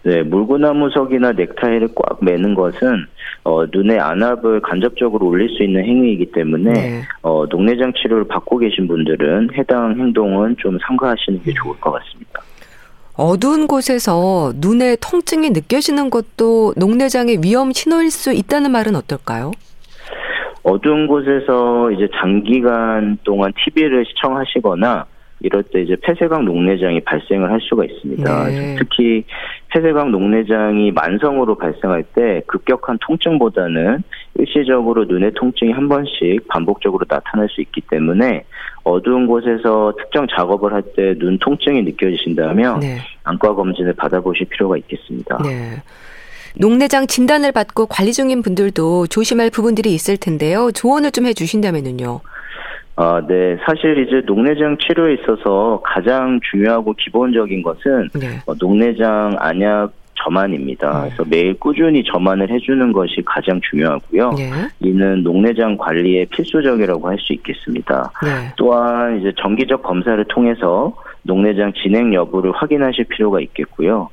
[0.05, 3.07] 네, 물구나무석이나 넥타이를 꽉 매는 것은
[3.43, 7.03] 어, 눈의 안압을 간접적으로 올릴 수 있는 행위이기 때문에 네.
[7.23, 12.43] 어, 녹내장 치료를 받고 계신 분들은 해당 행동은 좀 삼가하시는 게 좋을 것 같습니다.
[13.17, 19.53] 어두운 곳에서 눈에 통증이 느껴지는 것도 녹내장의 위험 신호일 수 있다는 말은 어떨까요?
[20.65, 25.07] 어두운 곳에서 이제 장기간 동안 TV를 시청하시거나
[25.45, 28.45] 이럴 때 이제 폐쇄각 녹내장이 발생을 할 수가 있습니다.
[28.49, 28.77] 네.
[28.79, 29.25] 특히
[29.69, 34.03] 폐쇄각 녹내장이 만성으로 발생할 때 급격한 통증보다는
[34.39, 38.45] 일시적으로 눈의 통증이 한 번씩 반복적으로 나타날 수 있기 때문에
[38.85, 42.99] 어두운 곳에서 특정 작업을 할 때 눈 통증이 느껴지신다면 네.
[43.25, 45.39] 안과 검진을 받아보실 필요가 있겠습니다.
[45.45, 45.83] 네.
[46.57, 50.71] 녹내장 진단을 받고 관리 중인 분들도 조심할 부분들이 있을 텐데요.
[50.73, 52.21] 조언을 좀 해주신다면요.
[52.97, 53.57] 아, 네.
[53.67, 58.39] 사실 이제 녹내장 치료에 있어서 가장 중요하고 기본적인 것은 네.
[58.47, 61.03] 어, 녹내장 안약 점안입니다.
[61.03, 61.09] 네.
[61.09, 64.31] 그래서 매일 꾸준히 점안을 해주는 것이 가장 중요하고요.
[64.39, 64.51] 네.
[64.81, 68.13] 이는 녹내장 관리에 필수적이라고 할 수 있겠습니다.
[68.23, 68.53] 네.
[68.57, 74.09] 또한 이제 정기적 검사를 통해서 녹내장 진행 여부를 확인하실 필요가 있겠고요.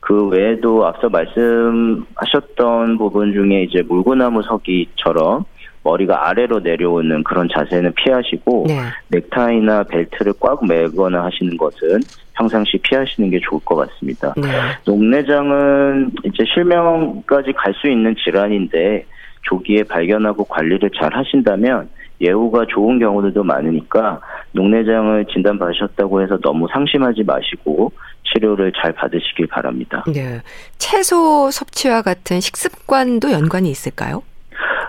[0.00, 5.44] 그 외에도 앞서 말씀하셨던 부분 중에 이제 물구나무 서기처럼
[5.84, 8.80] 머리가 아래로 내려오는 그런 자세는 피하시고 네.
[9.08, 12.00] 넥타이나 벨트를 꽉 매거나 하시는 것은
[12.34, 14.32] 평상시 피하시는 게 좋을 것 같습니다.
[14.36, 14.48] 네.
[14.86, 19.06] 녹내장은 이제 실명까지 갈 수 있는 질환인데
[19.42, 21.88] 조기에 발견하고 관리를 잘 하신다면
[22.20, 24.20] 예후가 좋은 경우들도 많으니까
[24.52, 27.90] 녹내장을 진단 받으셨다고 해서 너무 상심하지 마시고
[28.32, 30.04] 치료를 잘 받으시길 바랍니다.
[30.06, 30.40] 네.
[30.78, 34.22] 채소 섭취와 같은 식습관도 연관이 있을까요?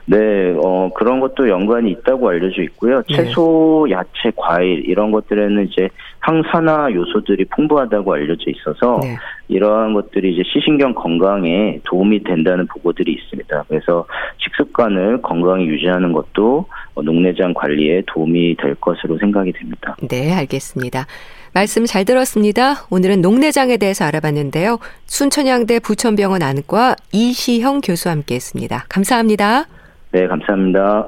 [0.05, 3.01] 네, 어, 그런 것도 연관이 있다고 알려져 있고요.
[3.03, 3.15] 네.
[3.15, 5.89] 채소, 야채, 과일, 이런 것들에는 이제
[6.19, 9.15] 항산화 요소들이 풍부하다고 알려져 있어서 네.
[9.47, 13.65] 이러한 것들이 이제 시신경 건강에 도움이 된다는 보고들이 있습니다.
[13.67, 14.05] 그래서
[14.37, 19.95] 식습관을 건강히 유지하는 것도 녹내장 관리에 도움이 될 것으로 생각이 됩니다.
[20.09, 21.05] 네, 알겠습니다.
[21.53, 22.87] 말씀 잘 들었습니다.
[22.89, 24.79] 오늘은 녹내장에 대해서 알아봤는데요.
[25.05, 28.85] 순천향대 부천병원 안과 이시형 교수와 함께 했습니다.
[28.89, 29.65] 감사합니다.
[30.13, 31.07] 네, 감사합니다.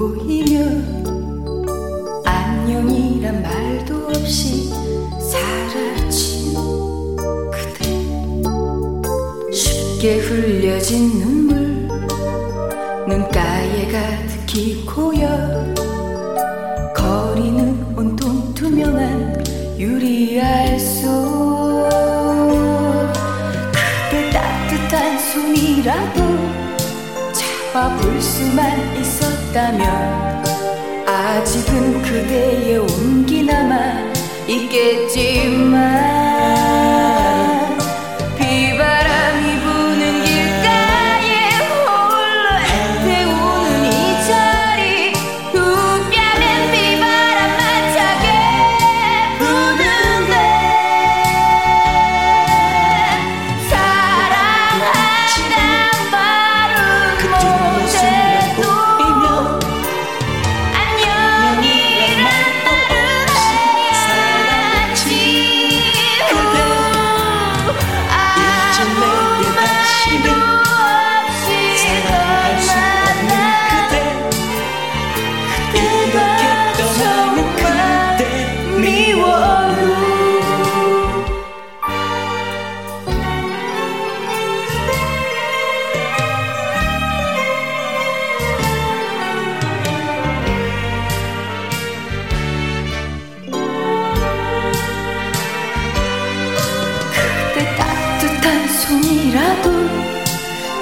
[0.00, 1.04] 보이면
[2.24, 4.70] 안녕이란 말도 없이
[5.20, 6.54] 사라진
[7.52, 7.84] 그대.
[9.52, 11.86] 쉽게 흘려진 눈물
[13.06, 15.74] 눈가에 가득히 고여
[16.96, 19.44] 거리는 온통 투명한
[19.78, 21.90] 유리알 속
[24.08, 26.20] 그대 따뜻한 손이라도
[27.34, 28.89] 잡아볼 수만
[29.50, 30.44] 있었다면
[31.06, 34.12] 아직은 그대의 온기 남아
[34.46, 36.19] 있겠지만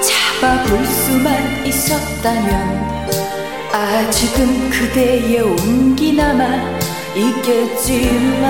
[0.01, 2.79] 잡아볼 수만 있었다면
[3.71, 6.79] 아직은 그대의 온기 남아
[7.15, 8.49] 있겠지만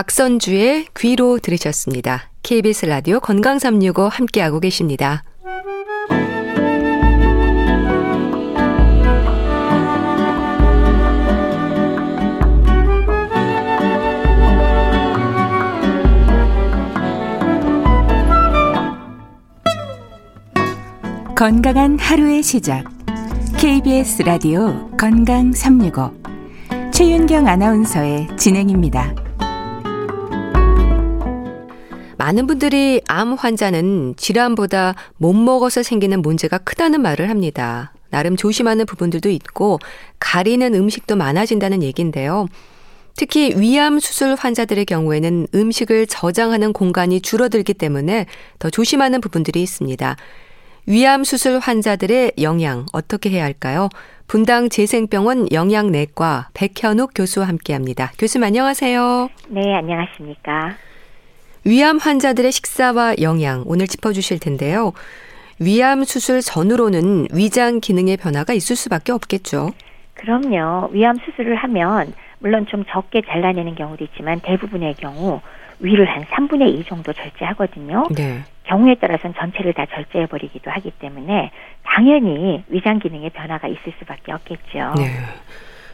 [0.00, 2.30] 박선주의 귀로 들으셨습니다.
[2.42, 5.24] KBS 라디오 건강 365 함께하고 계십니다.
[21.36, 22.84] 건강한 하루의 시작.
[23.58, 26.10] KBS 라디오 건강 365.
[26.90, 29.29] 최윤경 아나운서의 진행입니다.
[32.20, 37.94] 많은 분들이 암 환자는 질환보다 못 먹어서 생기는 문제가 크다는 말을 합니다.
[38.10, 39.78] 나름 조심하는 부분들도 있고
[40.18, 42.46] 가리는 음식도 많아진다는 얘기인데요.
[43.16, 48.26] 특히 위암 수술 환자들의 경우에는 음식을 저장하는 공간이 줄어들기 때문에
[48.58, 50.16] 더 조심하는 부분들이 있습니다.
[50.84, 53.88] 위암 수술 환자들의 영양 어떻게 해야 할까요?
[54.26, 58.12] 분당 재생병원 영양내과 백현욱 교수와 함께합니다.
[58.18, 59.30] 교수님 안녕하세요.
[59.48, 60.76] 네, 안녕하십니까.
[61.64, 64.92] 위암 환자들의 식사와 영양 오늘 짚어주실 텐데요.
[65.58, 69.72] 위암 수술 전후로는 위장 기능의 변화가 있을 수밖에 없겠죠.
[70.14, 70.88] 그럼요.
[70.92, 75.40] 위암 수술을 하면 물론 좀 적게 잘라내는 경우도 있지만 대부분의 경우
[75.80, 78.08] 위를 한 3분의 2 정도 절제하거든요.
[78.14, 78.42] 네.
[78.64, 81.50] 경우에 따라서는 전체를 다 절제해 버리기도 하기 때문에
[81.82, 84.94] 당연히 위장 기능의 변화가 있을 수밖에 없겠죠.
[84.96, 85.10] 네.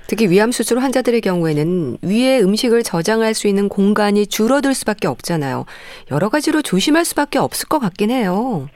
[0.08, 5.64] 특히 위암 수술 환자들의 경우에는 위에 음식을 저장할 수 있는 공간이 줄어들 수밖에 없잖아요.
[6.10, 8.68] 여러 가지로 조심할 수밖에 없을 것 같긴 해요.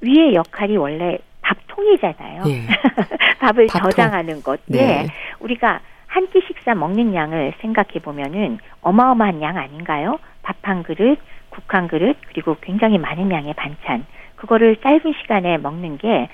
[0.00, 2.42] 위의 역할이 원래 밥통이잖아요.
[2.48, 2.62] 예.
[3.40, 3.90] 밥을 밥통.
[3.90, 4.60] 저장하는 것.
[4.66, 4.78] 네.
[4.86, 5.06] 네.
[5.40, 10.18] 우리가 한 끼 식사 먹는 양을 생각해 보면은 어마어마한 양 아닌가요?
[10.42, 11.18] 밥 한 그릇,
[11.50, 14.06] 국 한 그릇, 그리고 굉장히 많은 양의 반찬.
[14.36, 16.28] 그거를 짧은 시간에 먹는 게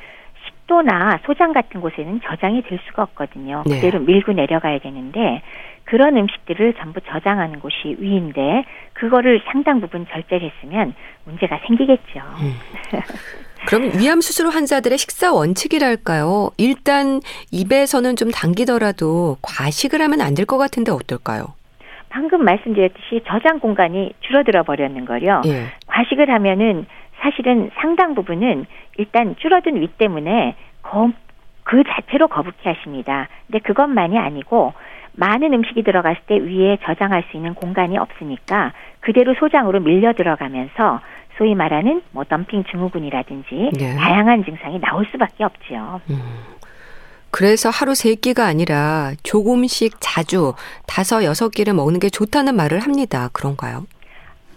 [0.74, 3.64] 식도나 소장 같은 곳에는 저장이 될 수가 없거든요.
[3.66, 3.76] 네.
[3.76, 5.42] 그대로 밀고 내려가야 되는데
[5.84, 12.20] 그런 음식들을 전부 저장하는 곳이 위인데 그거를 상당 부분 절제를 했으면 문제가 생기겠죠.
[12.40, 12.54] 음.
[13.66, 16.50] 그럼 위암 수술 환자들의 식사 원칙이랄까요?
[16.56, 21.54] 일단 입에서는 좀 당기더라도 과식을 하면 안 될 것 같은데 어떨까요?
[22.08, 25.42] 방금 말씀드렸듯이 저장 공간이 줄어들어 버렸는 거요.
[25.46, 25.66] 예.
[25.86, 26.86] 과식을 하면은
[27.20, 28.64] 사실은 상당 부분은
[29.00, 31.10] 일단 줄어든 위 때문에 거,
[31.64, 33.28] 그 자체로 거북해 하십니다.
[33.46, 34.74] 근데 그것만이 아니고
[35.14, 41.00] 많은 음식이 들어갔을 때 위에 저장할 수 있는 공간이 없으니까 그대로 소장으로 밀려 들어가면서
[41.38, 43.96] 소위 말하는 뭐 덤핑 증후군이라든지 네.
[43.96, 46.00] 다양한 증상이 나올 수밖에 없지요.
[46.10, 46.20] 음.
[47.30, 50.52] 그래서 하루 세 끼가 아니라 조금씩 자주
[50.86, 53.30] 다섯 여섯 끼를 먹는 게 좋다는 말을 합니다.
[53.32, 53.86] 그런가요?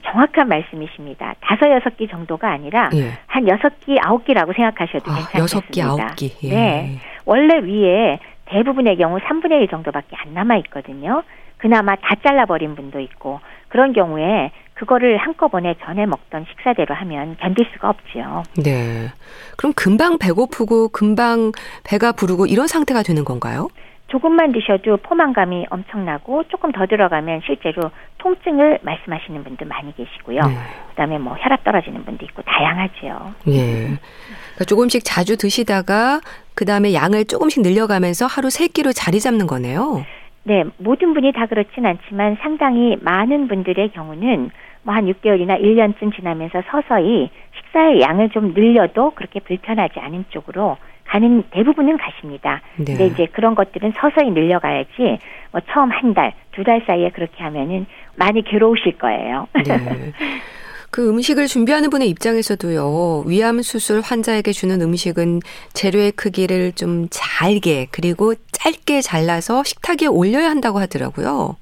[0.05, 1.35] 정확한 말씀이십니다.
[1.41, 3.11] 다섯 여섯 끼 정도가 아니라 예.
[3.27, 5.39] 한 여섯 끼 아홉 끼라고 생각하셔도 아, 괜찮습니다.
[5.39, 6.31] 여섯 끼 아홉 끼.
[6.43, 6.49] 예.
[6.49, 6.99] 네.
[7.25, 11.23] 원래 위에 대부분의 경우 3분의 1 정도밖에 안 남아 있거든요.
[11.57, 13.39] 그나마 다 잘라버린 분도 있고
[13.69, 18.43] 그런 경우에 그거를 한꺼번에 전에 먹던 식사대로 하면 견딜 수가 없지요.
[18.57, 19.07] 네.
[19.55, 21.51] 그럼 금방 배고프고 금방
[21.83, 23.69] 배가 부르고 이런 상태가 되는 건가요?
[24.13, 30.40] 조금만 드셔도 포만감이 엄청나고 조금 더 들어가면 실제로 통증을 말씀하시는 분들 많이 계시고요.
[30.40, 30.56] 네.
[30.92, 33.33] 그다음에 뭐 혈압 떨어지는 분도 있고 다양하지요.
[33.48, 33.63] 예.
[33.63, 36.21] 그러니까 조금씩 자주 드시다가
[36.54, 40.06] 그다음에 양을 조금씩 늘려가면서 하루 세 끼로 자리 잡는 거네요.
[40.44, 44.52] 네, 모든 분이 다 그렇진 않지만 상당히 많은 분들의 경우는
[44.83, 50.77] 뭐 한 6개월이나 1년쯤 지나면서 서서히 식사의 양을 좀 늘려도 그렇게 불편하지 않은 쪽으로
[51.13, 52.59] 가는 대부분은 가십니다.
[52.77, 52.85] 네.
[52.85, 55.19] 근데 이제 그런 것들은 서서히 늘려가야지
[55.51, 57.85] 뭐 처음 한 달, 두 달 사이에 그렇게 하면은
[58.15, 59.47] 많이 괴로우실 거예요.
[59.53, 60.11] 네.
[60.89, 65.41] 그 음식을 준비하는 분의 입장에서도요, 위암 수술 환자에게 주는 음식은
[65.73, 71.55] 재료의 크기를 좀 잘게, 그리고 짧게 잘라서 식탁에 올려야 한다고 하더라고요.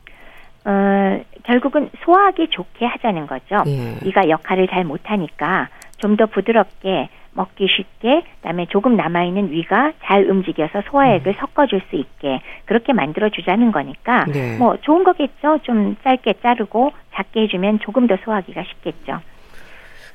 [0.63, 3.63] 어, 결국은 소화하기 좋게 하자는 거죠.
[3.67, 3.97] 예.
[4.05, 10.29] 이가 역할을 잘 못하니까 좀 더 부드럽게 먹기 쉽게 그다음에 조금 남아 있는 위가 잘
[10.29, 11.33] 움직여서 소화액을 음.
[11.39, 14.57] 섞어줄 수 있게 그렇게 만들어 주자는 거니까 네.
[14.57, 15.59] 뭐 좋은 거겠죠.
[15.63, 19.21] 좀 짧게 자르고 작게 해주면 조금 더 소화하기가 쉽겠죠.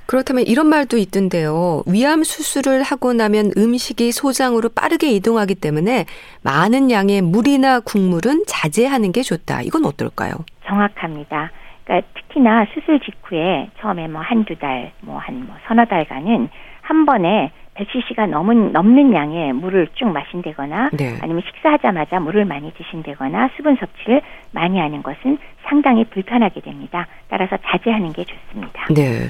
[0.06, 1.82] 그렇다면 이런 말도 있던데요.
[1.86, 6.04] 위암 수술을 하고 나면 음식이 소장으로 빠르게 이동하기 때문에
[6.44, 9.62] 많은 양의 물이나 국물은 자제하는 게 좋다.
[9.62, 10.32] 이건 어떨까요?
[10.64, 11.50] 정확합니다.
[11.84, 16.48] 그러니까 특히나 수술 직후에 처음에 뭐 한두 달, 뭐 한뭐 뭐 서너 달간은
[16.86, 21.18] 한 번에 100cc가 넘은 넘는 양의 물을 쭉 마신다거나 네.
[21.20, 24.22] 아니면 식사하자마자 물을 많이 드신다거나 수분 섭취를
[24.52, 27.06] 많이 하는 것은 상당히 불편하게 됩니다.
[27.28, 28.86] 따라서 자제하는 게 좋습니다.
[28.94, 29.28] 네.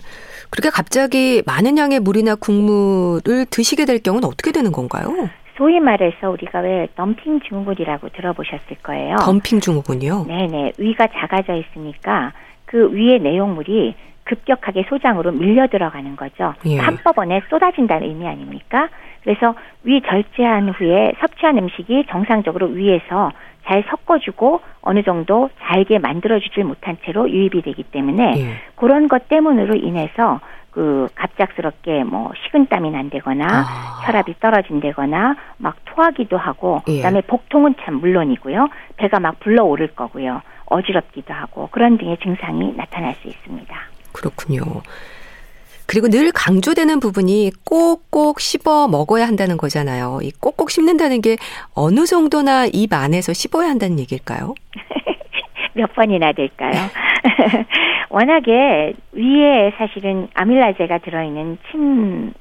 [0.50, 5.09] 그렇게 갑자기 많은 양의 물이나 국물을 드시게 될 경우는 어떻게 되는 건가요?
[5.57, 9.16] 소위 말해서 우리가 왜 덤핑 증후군이라고 들어보셨을 거예요.
[9.16, 10.26] 덤핑 증후군이요?
[10.28, 10.72] 네네.
[10.78, 12.32] 위가 작아져 있으니까
[12.67, 13.95] 그 위의 내용물이
[14.25, 16.55] 급격하게 소장으로 밀려 들어가는 거죠.
[16.67, 16.79] 예.
[16.79, 18.89] 한꺼번에 쏟아진다는 의미 아닙니까?
[19.23, 19.55] 그래서
[19.85, 23.31] 위 절제한 후에 섭취한 음식이 정상적으로 위에서
[23.64, 28.55] 잘 섞어주고 어느 정도 잘게 만들어주질 못한 채로 유입이 되기 때문에 예.
[28.77, 30.41] 그런 것 때문으로 인해서
[30.71, 34.03] 그 갑작스럽게 뭐 식은땀이 난다거나 아.
[34.05, 36.97] 혈압이 떨어진다거나 막 토하기도 하고 예.
[36.97, 43.29] 그다음에 복통은 참 물론이고요 배가 막 불러오를 거고요 어지럽기도 하고 그런 등의 증상이 나타날 수
[43.29, 43.77] 있습니다.
[44.12, 44.83] 그렇군요.
[45.87, 50.19] 그리고 늘 강조되는 부분이 꼭꼭 씹어 먹어야 한다는 거잖아요.
[50.23, 51.37] 이 꼭꼭 씹는다는 게
[51.75, 54.55] 어느 정도나 입 안에서 씹어야 한다는 얘기일까요?
[55.75, 56.73] 몇 번이나 될까요?
[58.11, 62.33] 워낙에 위에 사실은 아밀라제가 들어있는 침,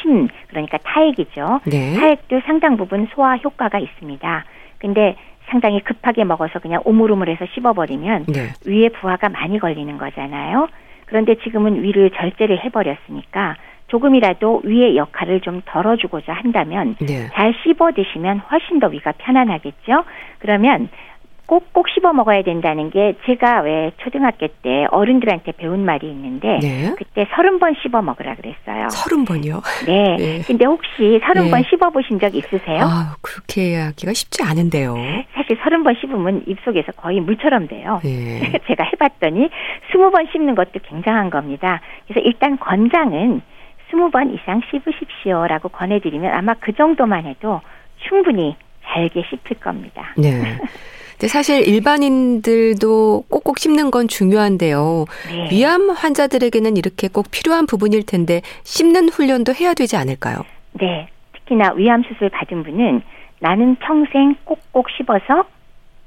[0.00, 1.60] 침, 그러니까 타액이죠.
[1.66, 1.94] 네.
[1.94, 4.44] 타액도 상당 부분 소화 효과가 있습니다.
[4.78, 5.16] 근데
[5.52, 8.48] 상당히 급하게 먹어서 그냥 오물오물해서 씹어버리면 네.
[8.66, 10.66] 위에 부하가 많이 걸리는 거잖아요.
[11.04, 13.56] 그런데 지금은 위를 절제를 해버렸으니까
[13.88, 17.28] 조금이라도 위의 역할을 좀 덜어주고자 한다면 네.
[17.34, 20.04] 잘 씹어 드시면 훨씬 더 위가 편안하겠죠.
[20.38, 20.88] 그러면
[21.52, 26.94] 꼭꼭 씹어 먹어야 된다는 게 제가 왜 초등학교 때 어른들한테 배운 말이 있는데 네.
[26.96, 28.88] 그때 서른 번 씹어 먹으라 그랬어요.
[28.88, 29.60] 서른 번이요?
[29.84, 30.16] 네.
[30.16, 30.42] 네.
[30.46, 31.50] 근데 혹시 서른 네.
[31.50, 32.80] 번 씹어 보신 적 있으세요?
[32.80, 34.94] 아, 그렇게 하기가 쉽지 않은데요.
[35.34, 38.00] 사실 서른 번 씹으면 입속에서 거의 물처럼 돼요.
[38.02, 38.50] 네.
[38.66, 39.50] 제가 해봤더니
[39.90, 41.82] 스무 번 씹는 것도 굉장한 겁니다.
[42.08, 43.42] 그래서 일단 권장은
[43.90, 47.60] 스무 번 이상 씹으십시오라고 권해드리면 아마 그 정도만 해도
[48.08, 50.14] 충분히 잘게 씹힐 겁니다.
[50.16, 50.58] 네.
[51.22, 55.04] 근데 사실 일반인들도 꼭꼭 씹는 건 중요한데요.
[55.30, 55.48] 네.
[55.52, 60.38] 위암 환자들에게는 이렇게 꼭 필요한 부분일 텐데 씹는 훈련도 해야 되지 않을까요?
[60.72, 61.06] 네.
[61.34, 63.02] 특히나 위암 수술 받은 분은
[63.38, 65.44] 나는 평생 꼭꼭 씹어서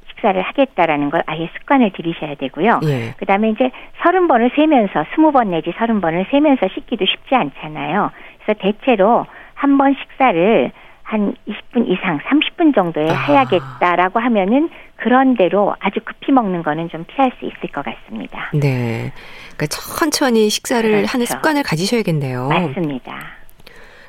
[0.10, 2.82] 식사를 하겠다라는 걸 아예 습관을 들이셔야 되고요.
[2.84, 3.14] 예.
[3.16, 3.72] 그다음에 이제
[4.04, 8.12] 서른 번을 세면서 스무 번 내지 서른 번을 세면서 씻기도 쉽지 않잖아요.
[8.44, 10.72] 그래서 대체로 한 번 식사를
[11.04, 13.14] 한 20분 이상, 30분 정도에 아.
[13.14, 18.50] 해야겠다라고 하면은 그런 대로 아주 급히 먹는 거는 좀 피할 수 있을 것 같습니다.
[18.54, 19.12] 네.
[19.56, 21.08] 그러니까 천천히 식사를 그렇죠.
[21.08, 22.48] 하는 습관을 가지셔야겠네요.
[22.48, 23.14] 맞습니다.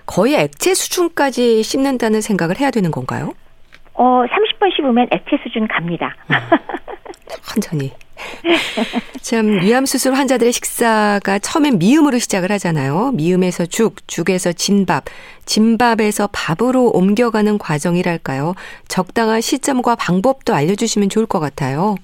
[0.06, 3.34] 거의 액체 수준까지 씹는다는 생각을 해야 되는 건가요?
[3.94, 6.14] 어, 30번 씹으면 액체 수준 갑니다.
[6.30, 6.34] 음,
[7.42, 7.92] 천천히.
[9.20, 13.12] 참 위암 수술 환자들의 식사가 처음엔 미음으로 시작을 하잖아요.
[13.12, 15.04] 미음에서 죽, 죽에서 진밥,
[15.44, 18.54] 진밥에서 밥으로 옮겨가는 과정이랄까요.
[18.88, 21.96] 적당한 시점과 방법도 알려주시면 좋을 것 같아요.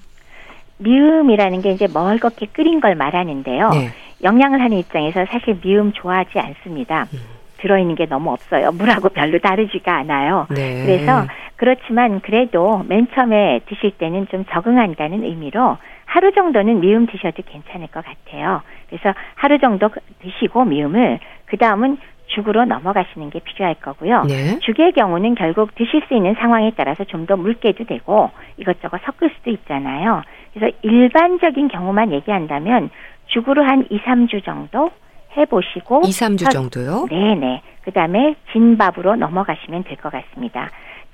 [0.77, 3.69] 미음이라는 게 이제 멀겋게 끓인 걸 말하는데요.
[3.69, 3.91] 네.
[4.23, 7.07] 영양을 하는 입장에서 사실 미음 좋아하지 않습니다.
[7.13, 7.32] 음.
[7.63, 8.71] 들어있는 게 너무 없어요.
[8.71, 10.47] 물하고 별로 다르지가 않아요.
[10.49, 10.83] 네.
[10.85, 17.87] 그래서 그렇지만 그래도 맨 처음에 드실 때는 좀 적응한다는 의미로 하루 정도는 미음 드셔도 괜찮을
[17.87, 18.61] 것 같아요.
[18.89, 19.89] 그래서 하루 정도
[20.21, 21.97] 드시고 미음을 그 다음은
[22.27, 24.23] 죽으로 넘어가시는 게 필요할 거고요.
[24.23, 24.59] 네.
[24.59, 29.49] 죽의 경우는 결국 드실 수 있는 상황에 따라서 좀 더 묽게도 되고 이것저것 섞을 수도
[29.51, 30.23] 있잖아요.
[30.53, 32.89] 그래서 일반적인 경우만 얘기한다면
[33.27, 34.91] 죽으로 한 2, 3주 정도
[35.37, 37.07] 해보시고 2, 3주 정도요?
[37.09, 37.61] 네네.
[37.83, 40.69] 그 다음에 진밥으로 넘어가시면 될 것 같습니다.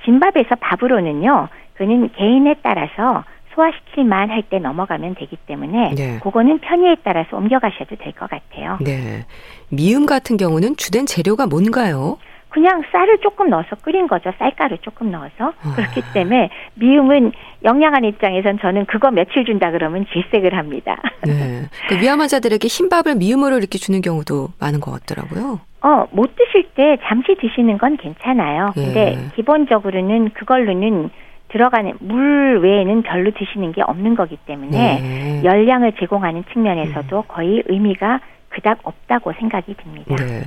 [0.06, 3.24] 진밥에서 밥으로는요, 그는 개인에 따라서
[3.56, 6.20] 소화시킬 만 할 때 넘어가면 되기 때문에 네.
[6.22, 8.78] 그거는 편의에 따라서 옮겨가셔도 될 것 같아요.
[8.82, 9.26] 네.
[9.70, 12.18] 미음 같은 경우는 주된 재료가 뭔가요?
[12.50, 14.32] 그냥 쌀을 조금 넣어서 끓인 거죠.
[14.38, 15.54] 쌀가루 조금 넣어서.
[15.62, 15.76] 아.
[15.76, 17.32] 그렇기 때문에 미음은
[17.64, 20.98] 영양한 입장에선 저는 그거 며칠 준다 그러면 질색을 합니다.
[21.26, 21.64] 네.
[21.88, 25.60] 그 위암 환자들에게 흰밥을 미음으로 이렇게 주는 경우도 많은 것 같더라고요.
[25.82, 28.74] 어, 못 드실 때 잠시 드시는 건 괜찮아요.
[28.78, 28.82] 예.
[28.82, 31.10] 근데 기본적으로는 그걸로는
[31.50, 35.42] 들어가는 물 외에는 별로 드시는 게 없는 거기 때문에 네.
[35.44, 37.24] 열량을 제공하는 측면에서도 음.
[37.28, 38.20] 거의 의미가
[38.50, 40.16] 그닥 없다고 생각이 듭니다.
[40.16, 40.44] 네.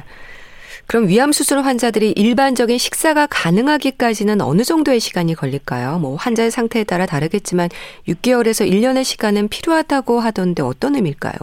[0.87, 5.99] 그럼 위암 수술 환자들이 일반적인 식사가 가능하기까지는 어느 정도의 시간이 걸릴까요?
[5.99, 7.69] 뭐 환자의 상태에 따라 다르겠지만
[8.09, 11.35] 6개월에서 1년의 시간은 필요하다고 하던데 어떤 의미일까요?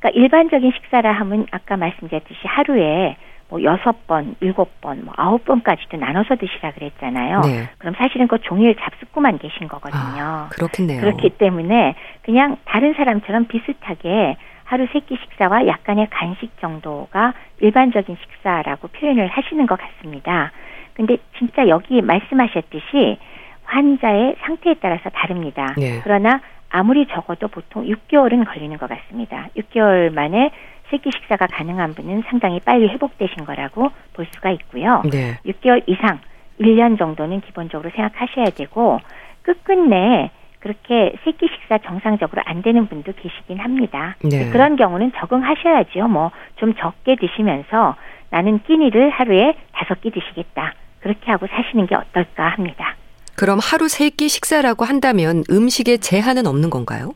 [0.00, 3.16] 그러니까 일반적인 식사라 하면 아까 말씀드렸듯이 하루에
[3.50, 7.40] 뭐 여섯 번, 일곱 번, 뭐 아홉 번까지도 나눠서 드시라 그랬잖아요.
[7.40, 7.68] 네.
[7.78, 9.98] 그럼 사실은 그 종일 잡숫고만 계신 거거든요.
[9.98, 11.00] 아, 그렇겠네요.
[11.00, 14.36] 그렇기 때문에 그냥 다른 사람처럼 비슷하게
[14.70, 20.52] 하루 세 끼 식사와 약간의 간식 정도가 일반적인 식사라고 표현을 하시는 것 같습니다.
[20.94, 23.18] 근데 진짜 여기 말씀하셨듯이
[23.64, 25.74] 환자의 상태에 따라서 다릅니다.
[25.76, 26.00] 네.
[26.04, 29.48] 그러나 아무리 적어도 보통 6개월은 걸리는 것 같습니다.
[29.56, 30.52] 6개월 만에
[30.88, 35.02] 세끼 식사가 가능한 분은 상당히 빨리 회복되신 거라고 볼 수가 있고요.
[35.10, 35.36] 네.
[35.46, 36.20] 6개월 이상
[36.60, 39.00] 1년 정도는 기본적으로 생각하셔야 되고
[39.42, 40.30] 끝끝내
[40.60, 44.16] 그렇게 세끼 식사 정상적으로 안 되는 분도 계시긴 합니다.
[44.22, 44.50] 네.
[44.50, 46.06] 그런 경우는 적응하셔야죠.
[46.08, 47.96] 뭐좀 적게 드시면서
[48.30, 50.74] 나는 끼니를 하루에 다섯 끼 드시겠다.
[51.00, 52.94] 그렇게 하고 사시는 게 어떨까 합니다.
[53.36, 57.12] 그럼 하루 세 끼 식사라고 한다면 음식에 제한은 없는 건가요?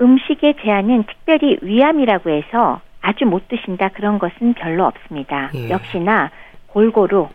[0.00, 5.50] 음식의 제한은 특별히 위암이라고 해서 아주 못 드신다 그런 것은 별로 없습니다.
[5.54, 5.68] 예.
[5.68, 6.30] 역시나
[6.68, 7.28] 골고루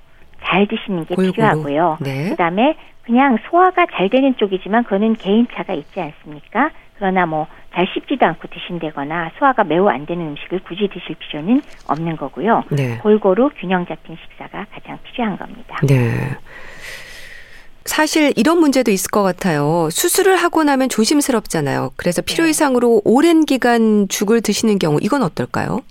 [0.43, 1.33] 잘 드시는 게 골고루.
[1.33, 1.97] 필요하고요.
[2.01, 2.29] 네.
[2.29, 6.71] 그다음에 그냥 소화가 잘 되는 쪽이지만 그거는 개인차가 있지 않습니까?
[6.97, 12.17] 그러나 뭐 잘 씹지도 않고 드신다거나 소화가 매우 안 되는 음식을 굳이 드실 필요는 없는
[12.17, 12.63] 거고요.
[12.71, 12.97] 네.
[12.97, 15.77] 골고루 균형 잡힌 식사가 가장 필요한 겁니다.
[15.87, 16.35] 네.
[17.85, 19.89] 사실 이런 문제도 있을 것 같아요.
[19.91, 21.91] 수술을 하고 나면 조심스럽잖아요.
[21.97, 22.49] 그래서 필요 네.
[22.49, 25.81] 이상으로 오랜 기간 죽을 드시는 경우 이건 어떨까요?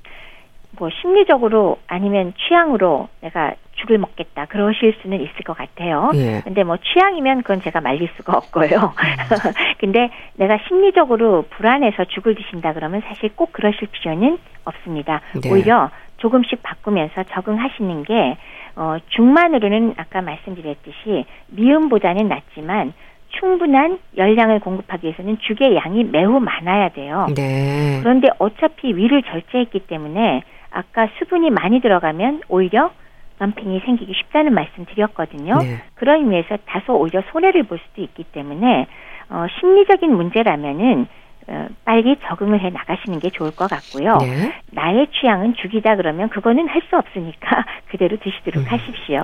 [0.72, 6.10] 뭐 심리적으로 아니면 취향으로 내가 죽을 먹겠다 그러실 수는 있을 것 같아요.
[6.14, 6.40] 예.
[6.44, 8.94] 근데 뭐 취향이면 그건 제가 말릴 수가 없고요.
[9.78, 15.20] 근데 내가 심리적으로 불안해서 죽을 드신다 그러면 사실 꼭 그러실 필요는 없습니다.
[15.42, 15.50] 네.
[15.50, 18.36] 오히려 조금씩 바꾸면서 적응하시는 게
[18.76, 22.92] 어, 죽만으로는 아까 말씀드렸듯이 미음보다는 낫지만
[23.28, 27.26] 충분한 열량을 공급하기 위해서는 죽의 양이 매우 많아야 돼요.
[27.34, 27.98] 네.
[28.02, 32.90] 그런데 어차피 위를 절제했기 때문에 아까 수분이 많이 들어가면 오히려
[33.38, 35.58] 덤핑이 생기기 쉽다는 말씀 드렸거든요.
[35.58, 35.82] 네.
[35.94, 38.86] 그런 의미에서 다소 오히려 손해를 볼 수도 있기 때문에
[39.28, 41.06] 어, 심리적인 문제라면은
[41.48, 44.16] 어, 빨리 적응을 해 나가시는 게 좋을 것 같고요.
[44.18, 44.52] 네.
[44.72, 48.66] 나의 취향은 죽이다 그러면 그거는 할 수 없으니까 그대로 드시도록 음.
[48.68, 49.22] 하십시오.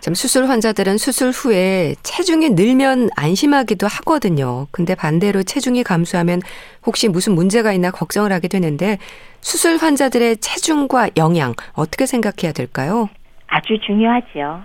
[0.00, 4.66] 참 수술 환자들은 수술 후에 체중이 늘면 안심하기도 하거든요.
[4.72, 6.40] 근데 반대로 체중이 감소하면
[6.84, 8.98] 혹시 무슨 문제가 있나 걱정을 하게 되는데
[9.40, 13.08] 수술 환자들의 체중과 영양 어떻게 생각해야 될까요?
[13.52, 14.62] 아주 중요하지요.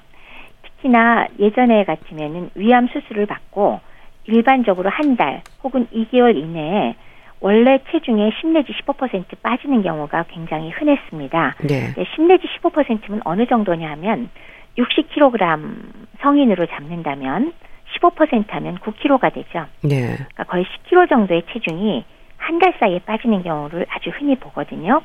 [0.63, 3.79] 특히나 예전에 같으면은 위암 수술을 받고
[4.25, 6.95] 일반적으로 한 달 혹은 2개월 이내에
[7.39, 11.55] 원래 체중의 10 내지 15% 빠지는 경우가 굉장히 흔했습니다.
[11.67, 11.93] 네.
[12.15, 14.29] 10 내지 15%면 어느 정도냐 하면
[14.77, 15.75] 60kg
[16.21, 17.53] 성인으로 잡는다면
[17.99, 19.65] 15% 하면 9kg가 되죠.
[19.83, 20.15] 네.
[20.15, 22.05] 그러니까 거의 10kg 정도의 체중이
[22.37, 25.01] 한 달 사이에 빠지는 경우를 아주 흔히 보거든요.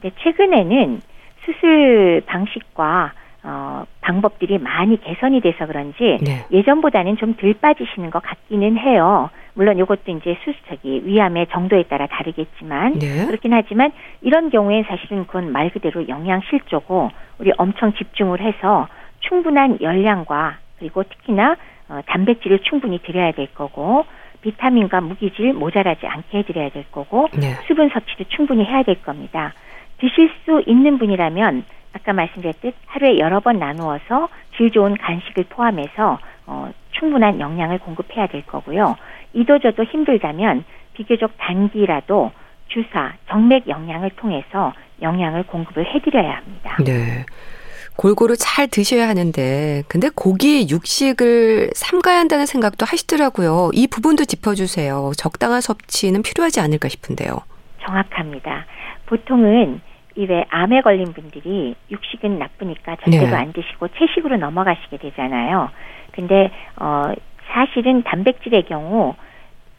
[0.00, 1.00] 근데 최근에는
[1.44, 3.12] 수술 방식과
[3.42, 6.44] 어, 방법들이 많이 개선이 돼서 그런지 네.
[6.50, 9.30] 예전보다는 좀 덜 빠지시는 것 같기는 해요.
[9.54, 13.26] 물론 이것도 이제 수술적이 위암의 정도에 따라 다르겠지만 네.
[13.26, 18.88] 그렇긴 하지만 이런 경우에 사실은 그건 말 그대로 영양 실조고 우리 엄청 집중을 해서
[19.20, 21.56] 충분한 열량과 그리고 특히나
[21.88, 24.04] 어, 단백질을 충분히 드려야 될 거고
[24.42, 27.54] 비타민과 무기질 모자라지 않게 해드려야 될 거고 네.
[27.66, 29.52] 수분 섭취도 충분히 해야 될 겁니다.
[30.00, 36.70] 드실 수 있는 분이라면 아까 말씀드렸듯 하루에 여러 번 나누어서 질 좋은 간식을 포함해서 어,
[36.92, 38.96] 충분한 영양을 공급해야 될 거고요.
[39.32, 42.32] 이도저도 힘들다면 비교적 단기라도
[42.68, 44.72] 주사, 정맥 영양을 통해서
[45.02, 46.76] 영양을 공급을 해드려야 합니다.
[46.84, 47.24] 네.
[47.96, 53.70] 골고루 잘 드셔야 하는데, 근데 고기, 육식을 삼가야 한다는 생각도 하시더라고요.
[53.74, 55.12] 이 부분도 짚어주세요.
[55.16, 57.40] 적당한 섭취는 필요하지 않을까 싶은데요.
[57.84, 58.64] 정확합니다.
[59.06, 59.82] 보통은
[60.20, 63.34] 이외 암에 걸린 분들이 육식은 나쁘니까 절대로 네.
[63.34, 65.70] 안 드시고 채식으로 넘어가시게 되잖아요.
[66.12, 67.12] 근데 어
[67.52, 69.14] 사실은 단백질의 경우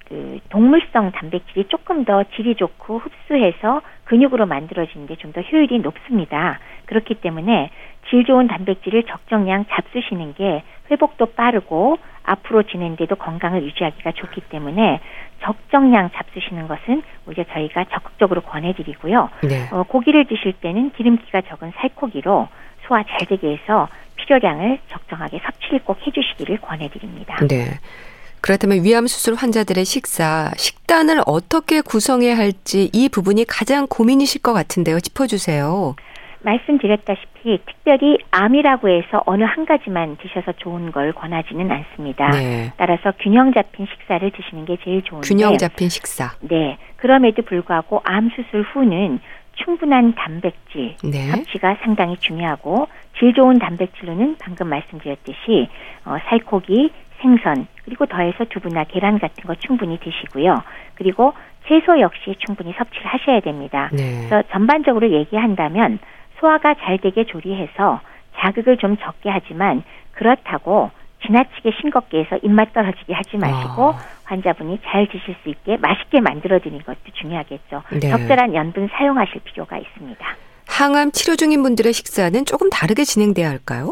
[0.08, 6.60] 그 동물성 단백질이 조금 더 질이 좋고 흡수해서 근육으로 만들어지는 게 좀 더 효율이 높습니다.
[6.86, 7.70] 그렇기 때문에
[8.12, 15.00] 질 좋은 단백질을 적정량 잡수시는 게 회복도 빠르고 앞으로 지낸데도 건강을 유지하기가 좋기 때문에
[15.42, 19.30] 적정량 잡수시는 것은 오히려 저희가 적극적으로 권해드리고요.
[19.44, 19.68] 네.
[19.72, 22.48] 어, 고기를 드실 때는 기름기가 적은 살코기로
[22.86, 23.88] 소화 잘 되게 해서
[24.18, 27.38] 필요량을 적정하게 섭취를 꼭 해주시기를 권해드립니다.
[27.48, 27.80] 네.
[28.42, 35.00] 그렇다면 위암 수술 환자들의 식사, 식단을 어떻게 구성해야 할지 이 부분이 가장 고민이실 것 같은데요.
[35.00, 35.96] 짚어주세요.
[36.44, 42.30] 말씀드렸다시피 특별히 암이라고 해서 어느 한 가지만 드셔서 좋은 걸 권하지는 않습니다.
[42.32, 42.72] 네.
[42.78, 46.32] 따라서 균형 잡힌 식사를 드시는 게 제일 좋은데 균형 잡힌 식사.
[46.42, 46.78] 네.
[46.98, 49.20] 그럼에도 불구하고 암 수술 후는
[49.56, 51.28] 충분한 단백질 네.
[51.28, 52.88] 섭취가 상당히 중요하고
[53.20, 55.68] 질 좋은 단백질로는 방금 말씀드렸듯이
[56.06, 60.64] 어, 살코기, 생선 그리고 더해서 두부나 계란 같은 거 충분히 드시고요.
[60.96, 61.34] 그리고
[61.68, 63.90] 채소 역시 충분히 섭취를 하셔야 됩니다.
[63.94, 64.28] 네.
[64.28, 66.00] 그래서 전반적으로 얘기한다면
[66.42, 68.02] 소화가 잘 되게 조리해서
[68.38, 70.92] 자극을 좀 적게 하지만 그렇다고
[71.26, 74.00] 지나치게 싱겁게 해서 입맛 떨어지게 하지 마시고 아.
[74.26, 77.84] 환자분이 잘 드실 수 있게 맛있게 만들어드리는 것도 중요하겠죠.
[77.92, 78.10] 네.
[78.10, 80.26] 적절한 연분 사용하실 필요가 있습니다.
[80.68, 83.92] 항암 치료 중인 분들의 식사는 조금 다르게 진행돼야 할까요?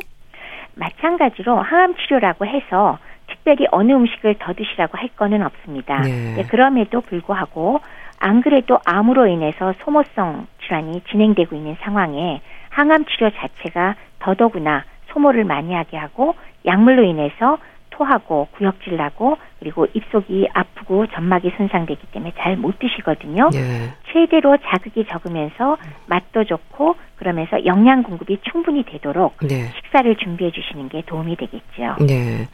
[0.76, 2.97] 마찬가지로 항암 치료라고 해서
[3.28, 6.02] 특별히 어느 음식을 더 드시라고 할 거는 없습니다.
[6.02, 6.36] 네.
[6.38, 7.82] 네, 그럼에도 불구하고
[8.20, 15.74] 안 그래도 암으로 인해서 소모성 질환이 진행되고 있는 상황에 항암 치료 자체가 더더구나 소모를 많이
[15.74, 17.58] 하게 하고 약물로 인해서
[18.00, 23.50] 토하고 구역질 나고 그리고 입속이 아프고 점막이 손상되기 때문에 잘 못 드시거든요.
[23.52, 23.94] 네.
[24.12, 29.70] 최대로 자극이 적으면서 맛도 좋고 그러면서 영양 공급이 충분히 되도록 네.
[29.76, 31.96] 식사를 준비해 주시는 게 도움이 되겠죠.
[32.06, 32.48] 네.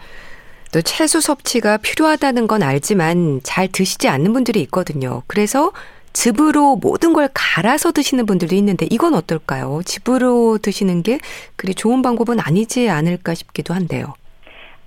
[0.76, 5.21] 또 채소 섭취가 필요하다는 건 알지만 잘 드시지 않는 분들이 있거든요.
[5.26, 5.71] 그래서
[6.11, 9.80] 즙으로 모든 걸 갈아서 드시는 분들도 있는데 이건 어떨까요?
[9.86, 11.17] 즙으로 드시는 게
[11.55, 14.15] 그리 좋은 방법은 아니지 않을까 싶기도 한데요.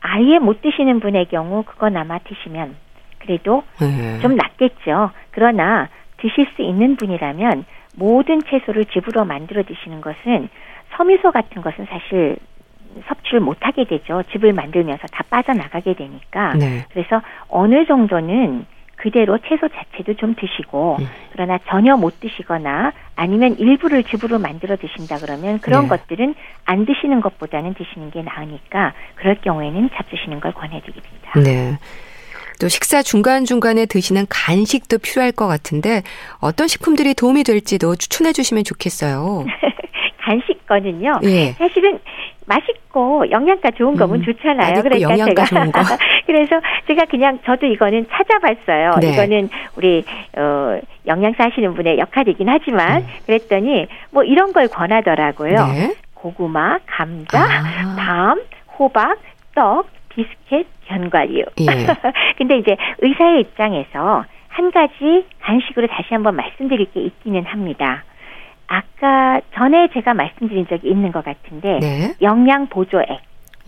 [0.01, 2.77] 아예 못 드시는 분의 경우 그건 아마 드시면
[3.21, 4.19] 그래도 네.
[4.21, 5.13] 좀 낫겠죠.
[5.31, 7.65] 그러나 드실 수 있는 분이라면
[7.97, 10.51] 모든 채소를 즙으로 만들어 드시는 것은
[10.99, 12.37] 섬유소 같은 것은 사실
[13.07, 14.23] 섭취를 못하게 되죠.
[14.33, 16.55] 즙을 만들면서 다 빠져나가게 되니까.
[16.55, 16.85] 네.
[16.91, 18.67] 그래서 어느 정도는
[18.99, 21.07] 그대로 채소 자체도 좀 드시고 음.
[21.33, 25.89] 그러나 전혀 못 드시거나 아니면 일부를 즙으로 만들어 드신다 그러면 그런 네.
[25.89, 26.35] 것들은
[26.65, 31.41] 안 드시는 것보다는 드시는 게 나으니까 그럴 경우에는 잡수시는 걸 권해드립니다.
[31.41, 31.79] 네.
[32.61, 36.03] 또 식사 중간중간에 드시는 간식도 필요할 것 같은데
[36.41, 39.47] 어떤 식품들이 도움이 될지도 추천해 주시면 좋겠어요.
[40.21, 41.21] 간식 거는요.
[41.23, 41.53] 예.
[41.53, 41.99] 사실은
[42.49, 44.83] 맛있고 영양가 좋은 거면 음, 좋잖아요.
[44.83, 45.81] 그러니까 영양가 제가 좋은 거.
[46.27, 48.93] 그래서 제가 그냥 저도 이거는 찾아봤어요.
[49.01, 49.13] 네.
[49.13, 50.05] 이거는 우리
[50.37, 53.07] 어 영양사 하시는 분의 역할이긴 하지만 음.
[53.27, 55.55] 그랬더니 뭐 이런 걸 권하더라고요.
[55.67, 55.95] 네.
[56.15, 57.97] 고구마, 감자, 아.
[57.97, 58.41] 밤,
[58.79, 59.19] 호박,
[59.55, 61.45] 떡, 비스켓, 견과류.
[61.61, 61.67] 예.
[62.37, 68.03] 근데 이제 의사의 입장에서 한 가지 간식으로 다시 한번 말씀드릴 게 있기는 합니다.
[68.69, 72.15] 아까 전에 제가 말씀드린 적이 있는 것 같은데 네.
[72.23, 73.07] 영양 보조액.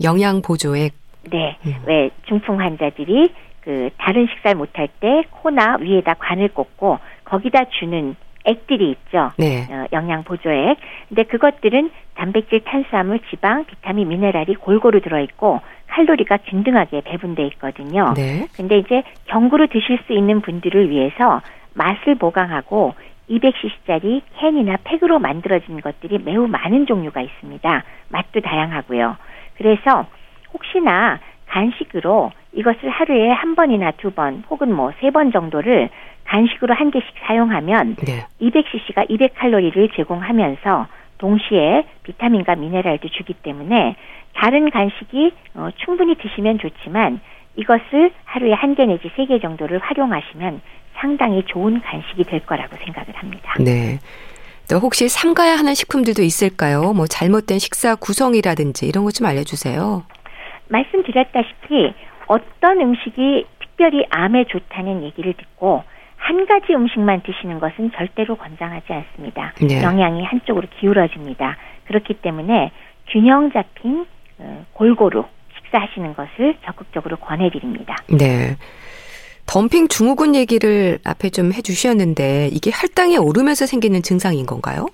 [0.05, 0.92] 영양 보조액.
[1.30, 1.57] 네.
[1.66, 1.74] 음.
[1.86, 3.32] 왜 중풍 환자들이
[3.62, 9.30] 그 다른 식사를 못할 때 코나 위에다 관을 꽂고 거기다 주는 액들이 있죠.
[9.38, 9.66] 네.
[9.70, 10.78] 어, 영양 보조액.
[11.09, 18.14] 근데 그것들은 단백질, 탄수화물, 지방, 비타민, 미네랄이 골고루 들어 있고 칼로리가 균등하게 배분돼 있거든요.
[18.16, 18.46] 네.
[18.57, 21.42] 근데 이제 경구로 드실 수 있는 분들을 위해서
[21.74, 22.94] 맛을 보강하고
[23.31, 27.85] 200cc짜리 캔이나 팩으로 만들어진 것들이 매우 많은 종류가 있습니다.
[28.09, 29.16] 맛도 다양하고요.
[29.57, 30.07] 그래서
[30.53, 35.89] 혹시나 간식으로 이것을 하루에 한 번이나 두 번 혹은 뭐 세 번 정도를
[36.24, 38.26] 간식으로 한 개씩 사용하면 네.
[38.41, 40.87] 200cc가 200칼로리를 제공하면서
[41.18, 43.97] 동시에 비타민과 미네랄도 주기 때문에
[44.35, 47.20] 다른 간식이 어, 충분히 드시면 좋지만
[47.57, 50.61] 이것을 하루에 한 개 내지 세 개 정도를 활용하시면
[51.01, 53.55] 상당히 좋은 간식이 될 거라고 생각을 합니다.
[53.59, 53.98] 네.
[54.70, 56.92] 또 혹시 삼가야 하는 식품들도 있을까요?
[56.92, 60.05] 뭐 잘못된 식사 구성이라든지 이런 것 좀 알려주세요.
[60.68, 61.92] 말씀드렸다시피
[62.26, 65.82] 어떤 음식이 특별히 암에 좋다는 얘기를 듣고
[66.16, 69.53] 한 가지 음식만 드시는 것은 절대로 권장하지 않습니다.
[69.61, 69.82] 네.
[69.82, 71.57] 영양이 한쪽으로 기울어집니다.
[71.86, 72.70] 그렇기 때문에
[73.09, 74.07] 균형 잡힌
[74.38, 75.24] 어, 골고루
[75.57, 77.96] 식사하시는 것을 적극적으로 권해드립니다.
[78.09, 78.57] 네.
[79.51, 84.86] 덤핑 증후군 얘기를 앞에 좀 해주셨는데 이게 혈당이 오르면서 생기는 증상인 건가요?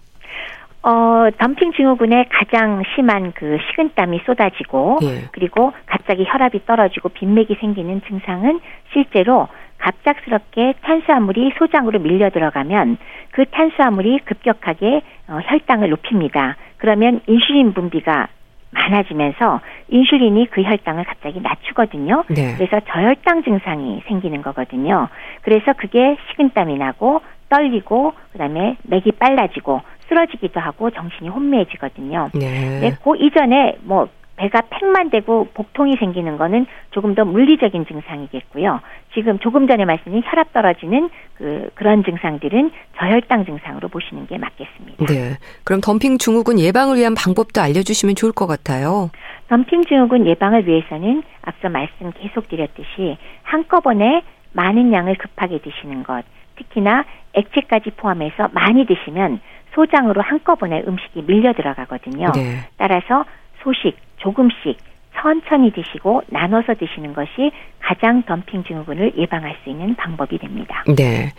[0.83, 5.29] 어, 덤핑 증후군의 가장 심한 그 식은땀이 쏟아지고 예.
[5.33, 8.61] 그리고 갑자기 혈압이 떨어지고 빈맥이 생기는 증상은
[8.95, 9.47] 실제로
[9.77, 12.97] 갑작스럽게 탄수화물이 소장으로 밀려 들어가면
[13.33, 16.57] 그 탄수화물이 급격하게 어, 혈당을 높입니다.
[16.79, 18.29] 그러면 인슐린 분비가
[18.77, 22.25] 많아지면서 인슐린이 그 혈당을 갑자기 낮추거든요.
[22.29, 22.55] 네.
[22.57, 25.09] 그래서 저혈당 증상이 생기는 거거든요.
[25.43, 32.31] 그래서 그게 식은땀이 나고 떨리고 그다음에 맥이 빨라지고 쓰러지기도 하고 정신이 혼미해지거든요.
[32.35, 32.81] 네.
[32.81, 38.81] 네, 그 이전에 뭐 배가 팩만 되고 복통이 생기는 거는 조금 더 물리적인 증상이겠고요.
[39.15, 41.09] 지금 조금 전에 말씀드린 혈압 떨어지는
[41.39, 45.07] 그 그런 증상들은 저혈당 증상으로 보시는 게 맞겠습니다.
[45.07, 45.39] 네.
[45.65, 49.11] 그럼 덤핑 증후군 예방을 위한 방법도 알려주시면 좋을 것 같아요.
[49.49, 54.23] 덤핑 증후군 예방을 위해서는 앞서 말씀 계속 드렸듯이 한꺼번에
[54.53, 56.25] 많은 양을 급하게 드시는 것,
[56.57, 59.41] 특히나 액체까지 포함해서 많이 드시면
[59.75, 62.33] 소장으로 한꺼번에 음식이 밀려 들어가거든요.
[62.35, 62.65] 네.
[62.79, 63.25] 따라서
[63.63, 63.97] 소식,
[64.27, 64.77] 조금씩
[65.15, 70.83] 천천히 드시고 나눠서 드시는 것이 가장 덤핑 증후군을 예방할 수 있는 방법이 됩니다.
[70.97, 71.33] 네.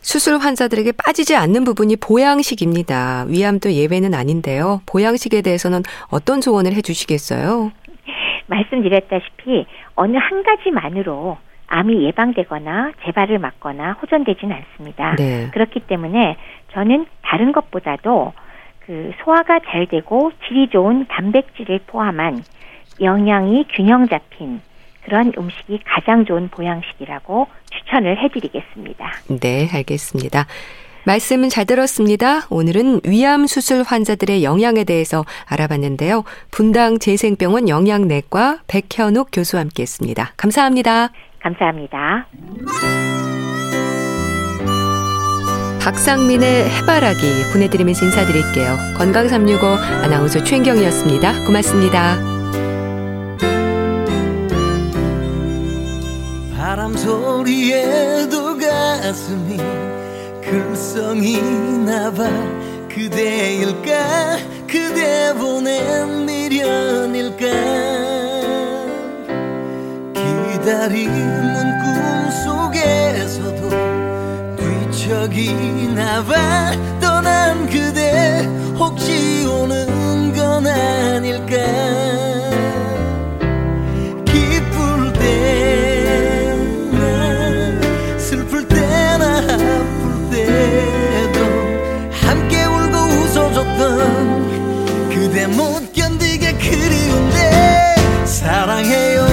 [0.00, 3.24] 수술 환자들에게 빠지지 않는 부분이 보양식입니다.
[3.28, 4.80] 위암도 예외는 아닌데요.
[4.86, 7.72] 보양식에 대해서는 어떤 조언을 해주시겠어요?
[8.46, 15.16] 말씀드렸다시피 어느 한 가지만으로 암이 예방되거나 재발을 막거나 호전되지는 않습니다.
[15.16, 15.50] 네.
[15.52, 16.36] 그렇기 때문에
[16.72, 18.34] 저는 다른 것보다도
[18.86, 22.42] 그 소화가 잘 되고 질이 좋은 단백질을 포함한
[23.00, 24.60] 영양이 균형 잡힌
[25.04, 29.12] 그런 음식이 가장 좋은 보양식이라고 추천을 해드리겠습니다.
[29.40, 30.46] 네, 알겠습니다.
[31.06, 32.46] 말씀은 잘 들었습니다.
[32.48, 36.24] 오늘은 위암 수술 환자들의 영양에 대해서 알아봤는데요.
[36.50, 40.32] 분당 재생병원 영양내과 백현욱 교수와 함께했습니다.
[40.36, 41.10] 감사합니다.
[41.40, 42.26] 감사합니다.
[45.84, 48.78] 박상민의 해바라기 보내드리면서 인사드릴게요.
[48.96, 49.62] 건강365
[50.02, 51.44] 아나운서 최인경이었습니다.
[51.44, 52.16] 고맙습니다.
[56.56, 59.58] 바람 소리에도 가슴이
[60.40, 61.38] 글썽이
[61.84, 62.30] 나봐
[62.88, 67.44] 그대일까 그대 보낸 미련일까
[70.14, 71.78] 기다림은
[72.32, 73.93] 꿈속에서도
[75.06, 75.52] 저기
[75.94, 78.42] 나와 떠난 그대
[78.78, 81.56] 혹시 오는 건 아닐까?
[84.24, 86.96] 기쁠 때나
[88.18, 91.38] 슬플 때나 아플 때도
[92.10, 97.94] 함께 울고 웃어줬던 그대 못 견디게 그리운데
[98.24, 99.23] 사랑해요